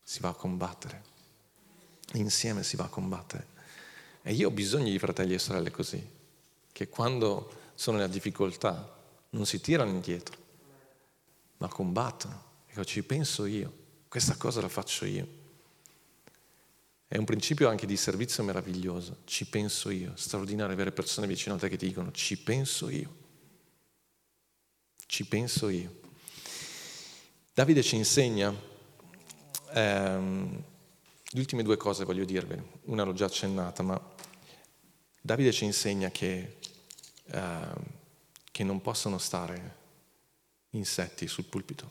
si 0.00 0.20
va 0.20 0.28
a 0.28 0.34
combattere. 0.34 1.02
Insieme 2.12 2.62
si 2.62 2.76
va 2.76 2.84
a 2.84 2.88
combattere. 2.88 3.53
E 4.26 4.32
io 4.32 4.48
ho 4.48 4.50
bisogno 4.50 4.90
di 4.90 4.98
fratelli 4.98 5.34
e 5.34 5.38
sorelle 5.38 5.70
così, 5.70 6.02
che 6.72 6.88
quando 6.88 7.72
sono 7.74 7.98
nella 7.98 8.08
difficoltà 8.08 8.90
non 9.30 9.44
si 9.44 9.60
tirano 9.60 9.90
indietro, 9.90 10.34
ma 11.58 11.68
combattono. 11.68 12.42
Ecco, 12.66 12.84
ci 12.84 13.02
penso 13.02 13.44
io, 13.44 13.70
questa 14.08 14.36
cosa 14.36 14.62
la 14.62 14.70
faccio 14.70 15.04
io. 15.04 15.42
È 17.06 17.18
un 17.18 17.26
principio 17.26 17.68
anche 17.68 17.84
di 17.84 17.98
servizio 17.98 18.42
meraviglioso. 18.42 19.18
Ci 19.24 19.46
penso 19.46 19.90
io. 19.90 20.12
Straordinario 20.16 20.72
avere 20.72 20.90
persone 20.90 21.26
vicino 21.26 21.54
a 21.54 21.58
te 21.58 21.68
che 21.68 21.76
ti 21.76 21.86
dicono 21.86 22.10
ci 22.10 22.38
penso 22.38 22.88
io. 22.88 23.14
Ci 25.04 25.26
penso 25.26 25.68
io. 25.68 26.00
Davide 27.52 27.82
ci 27.82 27.94
insegna, 27.96 28.52
ehm, 29.74 30.64
le 31.22 31.38
ultime 31.38 31.62
due 31.62 31.76
cose 31.76 32.04
voglio 32.04 32.24
dirvi, 32.24 32.60
una 32.84 33.02
l'ho 33.04 33.12
già 33.12 33.26
accennata, 33.26 33.82
ma 33.82 34.13
Davide 35.26 35.52
ci 35.52 35.64
insegna 35.64 36.10
che, 36.10 36.58
ehm, 37.28 37.82
che 38.52 38.62
non 38.62 38.82
possono 38.82 39.16
stare 39.16 39.76
insetti 40.72 41.26
sul 41.26 41.44
pulpito 41.44 41.90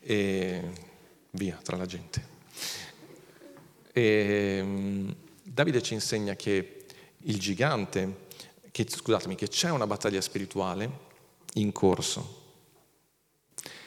e 0.00 0.72
via 1.30 1.56
tra 1.62 1.76
la 1.76 1.86
gente. 1.86 2.26
E, 3.92 4.02
ehm, 4.58 5.16
Davide 5.44 5.80
ci 5.82 5.94
insegna 5.94 6.34
che 6.34 6.84
il 7.16 7.38
gigante, 7.38 8.26
che, 8.72 8.86
scusatemi, 8.88 9.36
che 9.36 9.46
c'è 9.46 9.70
una 9.70 9.86
battaglia 9.86 10.20
spirituale 10.20 10.90
in 11.54 11.70
corso. 11.70 12.38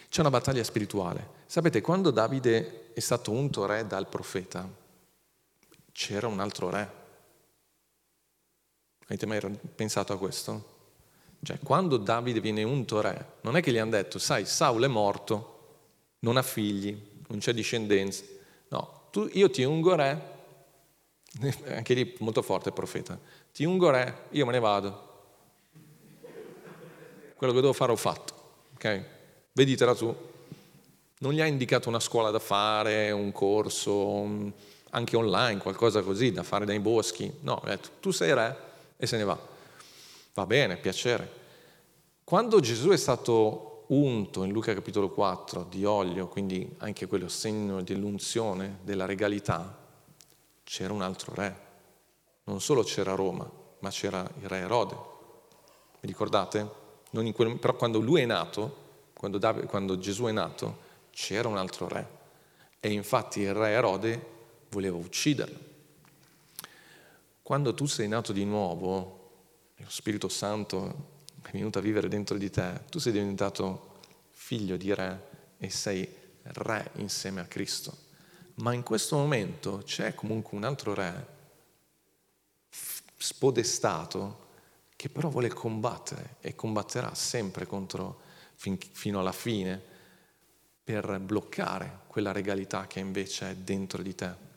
C'è 0.08 0.22
una 0.22 0.30
battaglia 0.30 0.64
spirituale. 0.64 1.42
Sapete, 1.46 1.82
quando 1.82 2.10
Davide 2.10 2.94
è 2.94 3.02
stato 3.02 3.32
unto 3.32 3.66
re 3.66 3.86
dal 3.86 4.08
profeta, 4.08 4.66
c'era 5.92 6.28
un 6.28 6.40
altro 6.40 6.70
re. 6.70 7.02
Avete 9.06 9.26
mai 9.26 9.40
pensato 9.76 10.14
a 10.14 10.18
questo? 10.18 10.72
Cioè, 11.44 11.60
quando 11.60 11.98
Davide 11.98 12.40
viene 12.40 12.64
unto 12.64 13.02
re, 13.02 13.34
non 13.42 13.58
è 13.58 13.62
che 13.62 13.72
gli 13.72 13.78
hanno 13.78 13.92
detto, 13.92 14.18
sai, 14.18 14.46
Saul 14.46 14.84
è 14.84 14.88
morto, 14.88 15.50
non 16.20 16.38
ha 16.38 16.42
figli, 16.42 16.98
non 17.28 17.40
c'è 17.40 17.54
discendenza. 17.54 18.24
No, 18.70 19.08
tu, 19.12 19.30
io 19.34 19.50
ti 19.50 19.64
ungo 19.64 19.94
re, 19.96 20.32
anche 21.68 21.94
lì 21.94 22.16
molto 22.20 22.42
forte 22.42 22.70
il 22.70 22.76
profeta, 22.76 23.20
ti 23.52 23.66
ungo 23.66 23.90
re, 23.90 24.28
io 24.30 24.46
me 24.46 24.54
ne 24.54 24.60
vado. 24.60 25.12
Quello 27.36 27.54
che 27.54 27.60
devo 27.60 27.74
fare 27.74 27.92
ho 27.92 27.98
fatto, 27.98 28.34
ok? 28.76 29.06
Veditela 29.52 29.94
tu. 29.94 30.16
Non 31.20 31.34
gli 31.34 31.42
ha 31.42 31.46
indicato 31.46 31.90
una 31.90 32.00
scuola 32.00 32.32
da 32.32 32.40
fare, 32.40 33.12
un 33.12 33.34
corso, 33.34 34.54
anche 34.92 35.16
online, 35.18 35.60
qualcosa 35.60 36.02
così 36.02 36.32
da 36.32 36.44
fare 36.44 36.64
dai 36.66 36.80
boschi. 36.80 37.32
No, 37.42 37.62
ha 37.64 37.68
detto, 37.68 37.90
tu 38.00 38.12
sei 38.12 38.34
re 38.34 38.72
e 39.04 39.06
se 39.06 39.18
ne 39.18 39.26
va. 39.26 39.38
Va 40.34 40.46
bene, 40.46 40.78
piacere. 40.78 41.42
Quando 42.24 42.62
Gesù 42.62 42.88
è 42.92 42.96
stato 42.96 43.84
unto 43.88 44.46
in 44.46 44.54
Luca 44.54 44.74
capitolo 44.74 45.10
4 45.10 45.66
di 45.70 45.84
olio, 45.84 46.30
quindi 46.30 46.74
anche 46.78 47.06
quello 47.06 47.28
segno 47.28 47.82
dell'unzione, 47.82 48.80
della 48.84 49.04
regalità, 49.04 49.78
c'era 50.64 50.94
un 50.94 51.02
altro 51.02 51.34
re. 51.36 51.62
Non 52.46 52.62
solo 52.62 52.84
c'era 52.84 53.14
Roma, 53.14 53.46
ma 53.80 53.90
c'era 53.90 54.26
il 54.40 54.48
re 54.48 54.60
Erode. 54.60 54.96
Vi 56.00 56.08
ricordate? 56.08 56.82
Quel, 57.12 57.60
però 57.60 57.76
quando 57.76 58.00
lui 58.00 58.22
è 58.22 58.26
nato, 58.26 58.78
quando, 59.18 59.38
Dav- 59.38 59.66
quando 59.66 59.98
Gesù 59.98 60.24
è 60.24 60.32
nato, 60.32 60.78
c'era 61.12 61.50
un 61.50 61.58
altro 61.58 61.90
re. 61.90 62.08
E 62.80 62.90
infatti 62.90 63.42
il 63.42 63.54
re 63.54 63.72
Erode 63.72 64.28
voleva 64.70 64.96
ucciderlo. 64.96 65.72
Quando 67.44 67.74
tu 67.74 67.88
sei 67.88 68.08
nato 68.08 68.32
di 68.32 68.46
nuovo, 68.46 69.74
lo 69.76 69.90
Spirito 69.90 70.30
Santo 70.30 71.24
è 71.42 71.52
venuto 71.52 71.78
a 71.80 71.82
vivere 71.82 72.08
dentro 72.08 72.38
di 72.38 72.50
te, 72.50 72.84
tu 72.90 73.00
sei 73.00 73.12
diventato 73.12 74.00
figlio 74.32 74.78
di 74.78 74.94
re 74.94 75.56
e 75.58 75.70
sei 75.70 76.08
re 76.42 76.92
insieme 76.96 77.42
a 77.42 77.46
Cristo. 77.46 77.98
Ma 78.56 78.72
in 78.72 78.82
questo 78.82 79.18
momento 79.18 79.82
c'è 79.84 80.16
comunque 80.16 80.56
un 80.56 80.64
altro 80.64 80.94
re 80.94 81.28
spodestato 83.18 84.48
che 84.96 85.10
però 85.10 85.28
vuole 85.28 85.50
combattere 85.50 86.38
e 86.40 86.56
combatterà 86.56 87.14
sempre 87.14 87.66
contro, 87.66 88.22
fin, 88.56 88.78
fino 88.78 89.20
alla 89.20 89.34
fine 89.34 89.82
per 90.82 91.20
bloccare 91.20 92.04
quella 92.08 92.32
regalità 92.32 92.88
che 92.88 93.00
invece 93.00 93.52
è 93.52 93.56
dentro 93.56 94.02
di 94.02 94.16
te. 94.16 94.52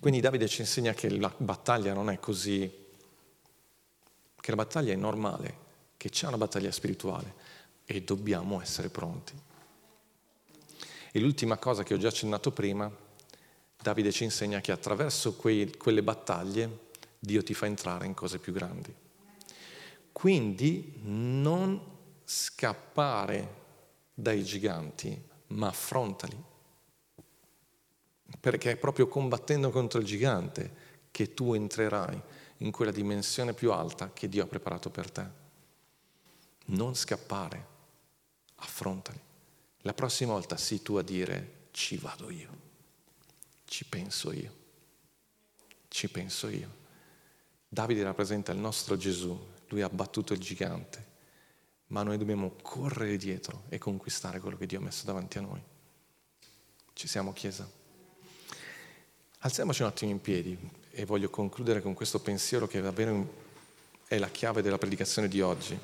Quindi 0.00 0.20
Davide 0.20 0.46
ci 0.46 0.60
insegna 0.60 0.92
che 0.94 1.10
la 1.10 1.32
battaglia 1.36 1.92
non 1.92 2.08
è 2.10 2.20
così 2.20 2.86
che 4.40 4.50
la 4.50 4.56
battaglia 4.56 4.92
è 4.92 4.96
normale, 4.96 5.66
che 5.96 6.08
c'è 6.08 6.26
una 6.26 6.38
battaglia 6.38 6.70
spirituale 6.70 7.34
e 7.84 8.02
dobbiamo 8.02 8.60
essere 8.60 8.88
pronti. 8.88 9.34
E 11.10 11.20
l'ultima 11.20 11.58
cosa 11.58 11.82
che 11.82 11.94
ho 11.94 11.98
già 11.98 12.08
accennato 12.08 12.52
prima, 12.52 12.90
Davide 13.80 14.12
ci 14.12 14.24
insegna 14.24 14.60
che 14.60 14.72
attraverso 14.72 15.34
quei, 15.34 15.76
quelle 15.76 16.02
battaglie 16.02 16.86
Dio 17.18 17.42
ti 17.42 17.54
fa 17.54 17.66
entrare 17.66 18.06
in 18.06 18.14
cose 18.14 18.38
più 18.38 18.52
grandi. 18.52 18.94
Quindi 20.12 21.00
non 21.02 21.80
scappare 22.24 23.54
dai 24.14 24.44
giganti, 24.44 25.20
ma 25.48 25.68
affrontali. 25.68 26.36
Perché 28.40 28.72
è 28.72 28.76
proprio 28.76 29.08
combattendo 29.08 29.70
contro 29.70 30.00
il 30.00 30.06
gigante 30.06 30.86
che 31.10 31.34
tu 31.34 31.54
entrerai 31.54 32.20
in 32.58 32.70
quella 32.70 32.90
dimensione 32.90 33.54
più 33.54 33.72
alta 33.72 34.12
che 34.12 34.28
Dio 34.28 34.44
ha 34.44 34.46
preparato 34.46 34.90
per 34.90 35.10
te. 35.10 35.26
Non 36.66 36.94
scappare, 36.94 37.66
affrontali. 38.56 39.20
La 39.82 39.94
prossima 39.94 40.32
volta 40.32 40.56
sii 40.56 40.82
tu 40.82 40.96
a 40.96 41.02
dire 41.02 41.68
ci 41.70 41.96
vado 41.96 42.30
io, 42.30 42.50
ci 43.64 43.84
penso 43.84 44.32
io, 44.32 44.54
ci 45.88 46.08
penso 46.08 46.48
io. 46.48 46.76
Davide 47.68 48.02
rappresenta 48.02 48.52
il 48.52 48.58
nostro 48.58 48.96
Gesù, 48.96 49.38
lui 49.68 49.82
ha 49.82 49.88
battuto 49.88 50.32
il 50.32 50.40
gigante, 50.40 51.06
ma 51.88 52.02
noi 52.02 52.18
dobbiamo 52.18 52.56
correre 52.60 53.16
dietro 53.16 53.64
e 53.68 53.78
conquistare 53.78 54.40
quello 54.40 54.56
che 54.56 54.66
Dio 54.66 54.78
ha 54.78 54.82
messo 54.82 55.06
davanti 55.06 55.38
a 55.38 55.42
noi. 55.42 55.62
Ci 56.92 57.06
siamo, 57.06 57.32
Chiesa? 57.32 57.77
Alziamoci 59.42 59.82
un 59.82 59.88
attimo 59.88 60.10
in 60.10 60.20
piedi 60.20 60.58
e 60.90 61.04
voglio 61.04 61.30
concludere 61.30 61.80
con 61.80 61.94
questo 61.94 62.18
pensiero 62.18 62.66
che 62.66 62.80
davvero 62.80 63.46
è 64.08 64.18
la 64.18 64.30
chiave 64.30 64.62
della 64.62 64.78
predicazione 64.78 65.28
di 65.28 65.40
oggi. 65.40 65.78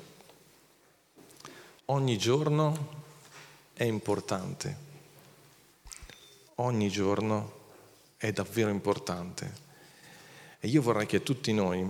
Ogni 1.85 2.17
giorno 2.17 3.03
è 3.71 3.85
importante, 3.85 4.77
ogni 6.55 6.89
giorno 6.89 7.53
è 8.17 8.33
davvero 8.33 8.69
importante. 8.69 9.53
E 10.59 10.67
io 10.67 10.81
vorrei 10.81 11.05
che 11.05 11.23
tutti 11.23 11.53
noi 11.53 11.89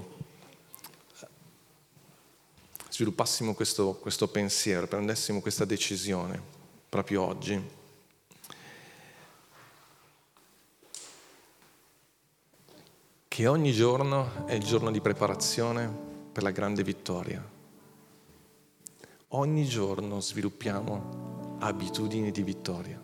sviluppassimo 2.89 3.55
questo, 3.55 3.95
questo 3.95 4.28
pensiero, 4.28 4.86
prendessimo 4.86 5.41
questa 5.41 5.66
decisione 5.66 6.39
proprio 6.88 7.24
oggi 7.24 7.84
che 13.36 13.47
ogni 13.47 13.73
giorno 13.73 14.45
è 14.45 14.53
il 14.53 14.63
giorno 14.63 14.89
di 14.91 15.01
preparazione 15.01 15.93
per 16.31 16.41
la 16.41 16.51
grande 16.51 16.83
vittoria. 16.83 17.45
Ogni 19.27 19.65
giorno 19.65 20.21
sviluppiamo 20.21 21.57
abitudini 21.59 22.31
di 22.31 22.43
vittoria. 22.43 22.97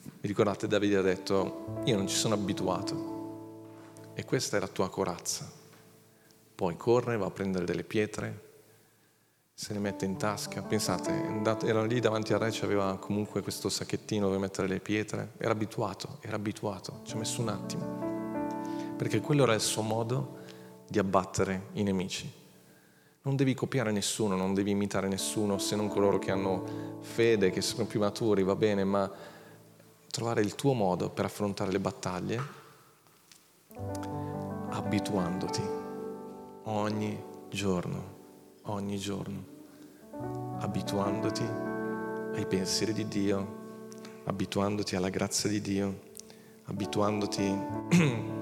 Vi 0.00 0.26
ricordate 0.26 0.66
Davide 0.66 0.96
ha 0.96 1.02
detto, 1.02 1.82
io 1.84 1.94
non 1.94 2.08
ci 2.08 2.16
sono 2.16 2.32
abituato 2.32 4.12
e 4.14 4.24
questa 4.24 4.56
è 4.56 4.60
la 4.60 4.68
tua 4.68 4.88
corazza. 4.88 5.52
Poi 6.54 6.74
corre, 6.78 7.18
va 7.18 7.26
a 7.26 7.30
prendere 7.30 7.66
delle 7.66 7.84
pietre, 7.84 8.50
se 9.52 9.74
le 9.74 9.78
mette 9.78 10.06
in 10.06 10.16
tasca. 10.16 10.62
Pensate, 10.62 11.12
era 11.66 11.84
lì 11.84 12.00
davanti 12.00 12.32
al 12.32 12.38
re, 12.38 12.48
aveva 12.62 12.96
comunque 12.96 13.42
questo 13.42 13.68
sacchettino 13.68 14.24
dove 14.24 14.38
mettere 14.38 14.68
le 14.68 14.80
pietre. 14.80 15.32
Era 15.36 15.52
abituato, 15.52 16.16
era 16.22 16.36
abituato, 16.36 17.02
ci 17.04 17.12
ha 17.12 17.18
messo 17.18 17.42
un 17.42 17.48
attimo 17.48 18.12
perché 19.02 19.18
quello 19.18 19.42
era 19.42 19.54
il 19.54 19.60
suo 19.60 19.82
modo 19.82 20.38
di 20.86 21.00
abbattere 21.00 21.70
i 21.72 21.82
nemici. 21.82 22.30
Non 23.22 23.34
devi 23.34 23.52
copiare 23.52 23.90
nessuno, 23.90 24.36
non 24.36 24.54
devi 24.54 24.70
imitare 24.70 25.08
nessuno 25.08 25.58
se 25.58 25.74
non 25.74 25.88
coloro 25.88 26.20
che 26.20 26.30
hanno 26.30 26.98
fede, 27.00 27.50
che 27.50 27.62
sono 27.62 27.84
più 27.84 27.98
maturi, 27.98 28.44
va 28.44 28.54
bene, 28.54 28.84
ma 28.84 29.10
trovare 30.08 30.40
il 30.40 30.54
tuo 30.54 30.72
modo 30.74 31.10
per 31.10 31.24
affrontare 31.24 31.72
le 31.72 31.80
battaglie 31.80 32.40
abituandoti 34.70 35.62
ogni 36.66 37.20
giorno, 37.50 38.04
ogni 38.66 38.98
giorno, 38.98 39.44
abituandoti 40.60 41.44
ai 42.34 42.46
pensieri 42.46 42.92
di 42.92 43.08
Dio, 43.08 43.80
abituandoti 44.26 44.94
alla 44.94 45.08
grazia 45.08 45.50
di 45.50 45.60
Dio, 45.60 45.98
abituandoti 46.66 48.40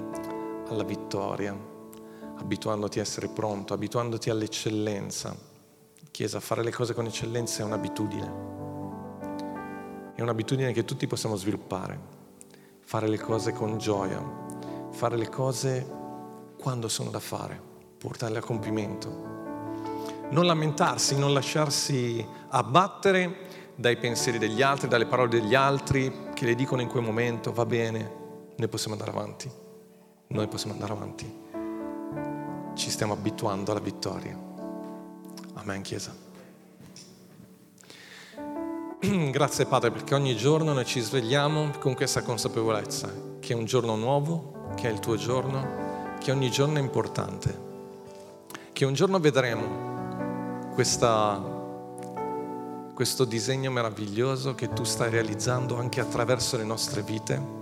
alla 0.73 0.83
vittoria, 0.83 1.57
abituandoti 2.37 2.99
a 2.99 3.01
essere 3.01 3.27
pronto, 3.27 3.73
abituandoti 3.73 4.29
all'eccellenza. 4.29 5.35
Chiesa, 6.11 6.39
fare 6.39 6.63
le 6.63 6.71
cose 6.71 6.93
con 6.93 7.05
eccellenza 7.05 7.61
è 7.61 7.65
un'abitudine. 7.65 8.49
È 10.15 10.21
un'abitudine 10.21 10.71
che 10.71 10.85
tutti 10.85 11.07
possiamo 11.07 11.35
sviluppare. 11.35 12.19
fare 12.91 13.07
le 13.07 13.19
cose 13.19 13.53
con 13.53 13.77
gioia, 13.77 14.21
fare 14.89 15.15
le 15.15 15.29
cose 15.29 15.89
quando 16.59 16.89
sono 16.89 17.09
da 17.09 17.21
fare, 17.21 17.57
portarle 17.97 18.39
a 18.39 18.41
compimento. 18.41 19.07
Non 20.29 20.45
lamentarsi, 20.45 21.17
non 21.17 21.31
lasciarsi 21.31 22.25
abbattere 22.49 23.73
dai 23.75 23.95
pensieri 23.95 24.39
degli 24.39 24.61
altri, 24.61 24.89
dalle 24.89 25.05
parole 25.05 25.29
degli 25.29 25.55
altri 25.55 26.31
che 26.33 26.43
le 26.43 26.53
dicono 26.53 26.81
in 26.81 26.89
quel 26.89 27.03
momento, 27.03 27.53
va 27.53 27.65
bene, 27.65 28.11
noi 28.57 28.67
possiamo 28.67 28.95
andare 28.95 29.17
avanti, 29.17 29.49
noi 30.31 30.47
possiamo 30.47 30.73
andare 30.73 30.93
avanti. 30.93 31.39
Ci 32.73 32.89
stiamo 32.89 33.13
abituando 33.13 33.71
alla 33.71 33.81
vittoria. 33.81 34.37
Amen, 35.55 35.81
Chiesa. 35.81 36.15
Grazie 39.31 39.65
Padre 39.65 39.91
perché 39.91 40.15
ogni 40.15 40.35
giorno 40.35 40.73
noi 40.73 40.85
ci 40.85 41.01
svegliamo 41.01 41.71
con 41.79 41.93
questa 41.95 42.21
consapevolezza 42.21 43.11
che 43.39 43.53
è 43.53 43.55
un 43.55 43.65
giorno 43.65 43.95
nuovo, 43.95 44.73
che 44.75 44.87
è 44.87 44.91
il 44.91 44.99
tuo 44.99 45.17
giorno, 45.17 46.15
che 46.19 46.31
ogni 46.31 46.49
giorno 46.49 46.77
è 46.77 46.81
importante, 46.81 47.69
che 48.71 48.85
un 48.85 48.93
giorno 48.93 49.19
vedremo 49.19 50.69
questa, 50.73 51.41
questo 52.93 53.25
disegno 53.25 53.69
meraviglioso 53.71 54.55
che 54.55 54.69
tu 54.69 54.83
stai 54.83 55.09
realizzando 55.09 55.77
anche 55.77 55.99
attraverso 55.99 56.55
le 56.55 56.63
nostre 56.63 57.01
vite 57.01 57.59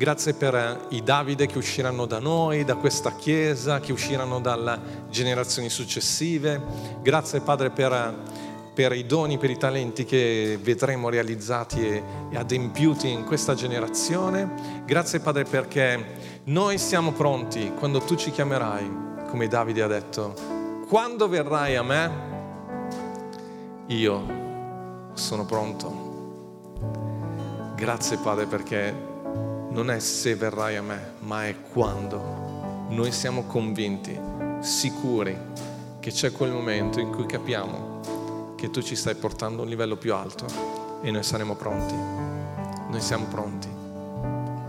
Grazie 0.00 0.32
per 0.32 0.86
i 0.88 1.02
Davide 1.02 1.44
che 1.44 1.58
usciranno 1.58 2.06
da 2.06 2.20
noi, 2.20 2.64
da 2.64 2.76
questa 2.76 3.16
Chiesa, 3.16 3.80
che 3.80 3.92
usciranno 3.92 4.40
dalle 4.40 4.80
generazioni 5.10 5.68
successive. 5.68 6.58
Grazie 7.02 7.40
Padre 7.40 7.68
per, 7.68 8.14
per 8.72 8.92
i 8.92 9.04
doni, 9.04 9.36
per 9.36 9.50
i 9.50 9.58
talenti 9.58 10.06
che 10.06 10.58
vedremo 10.62 11.10
realizzati 11.10 11.86
e, 11.86 12.02
e 12.30 12.36
adempiuti 12.38 13.10
in 13.10 13.24
questa 13.26 13.52
generazione. 13.52 14.82
Grazie 14.86 15.20
Padre 15.20 15.44
perché 15.44 16.02
noi 16.44 16.78
siamo 16.78 17.12
pronti 17.12 17.70
quando 17.78 18.00
tu 18.00 18.14
ci 18.14 18.30
chiamerai, 18.30 18.90
come 19.28 19.48
Davide 19.48 19.82
ha 19.82 19.86
detto, 19.86 20.34
quando 20.88 21.28
verrai 21.28 21.76
a 21.76 21.82
me, 21.82 22.10
io 23.88 24.22
sono 25.12 25.44
pronto. 25.44 26.08
Grazie 27.76 28.16
Padre 28.16 28.46
perché 28.46 29.08
non 29.70 29.90
è 29.90 29.98
se 30.00 30.34
verrai 30.34 30.76
a 30.76 30.82
me, 30.82 31.12
ma 31.20 31.46
è 31.46 31.54
quando. 31.72 32.86
Noi 32.88 33.12
siamo 33.12 33.44
convinti, 33.44 34.18
sicuri 34.60 35.36
che 36.00 36.10
c'è 36.10 36.32
quel 36.32 36.50
momento 36.50 36.98
in 36.98 37.10
cui 37.10 37.26
capiamo 37.26 38.54
che 38.56 38.70
tu 38.70 38.82
ci 38.82 38.96
stai 38.96 39.14
portando 39.14 39.60
a 39.60 39.64
un 39.64 39.70
livello 39.70 39.96
più 39.96 40.14
alto 40.14 40.44
e 41.02 41.10
noi 41.10 41.22
saremo 41.22 41.54
pronti. 41.54 41.94
Noi 41.94 43.00
siamo 43.00 43.26
pronti. 43.26 43.68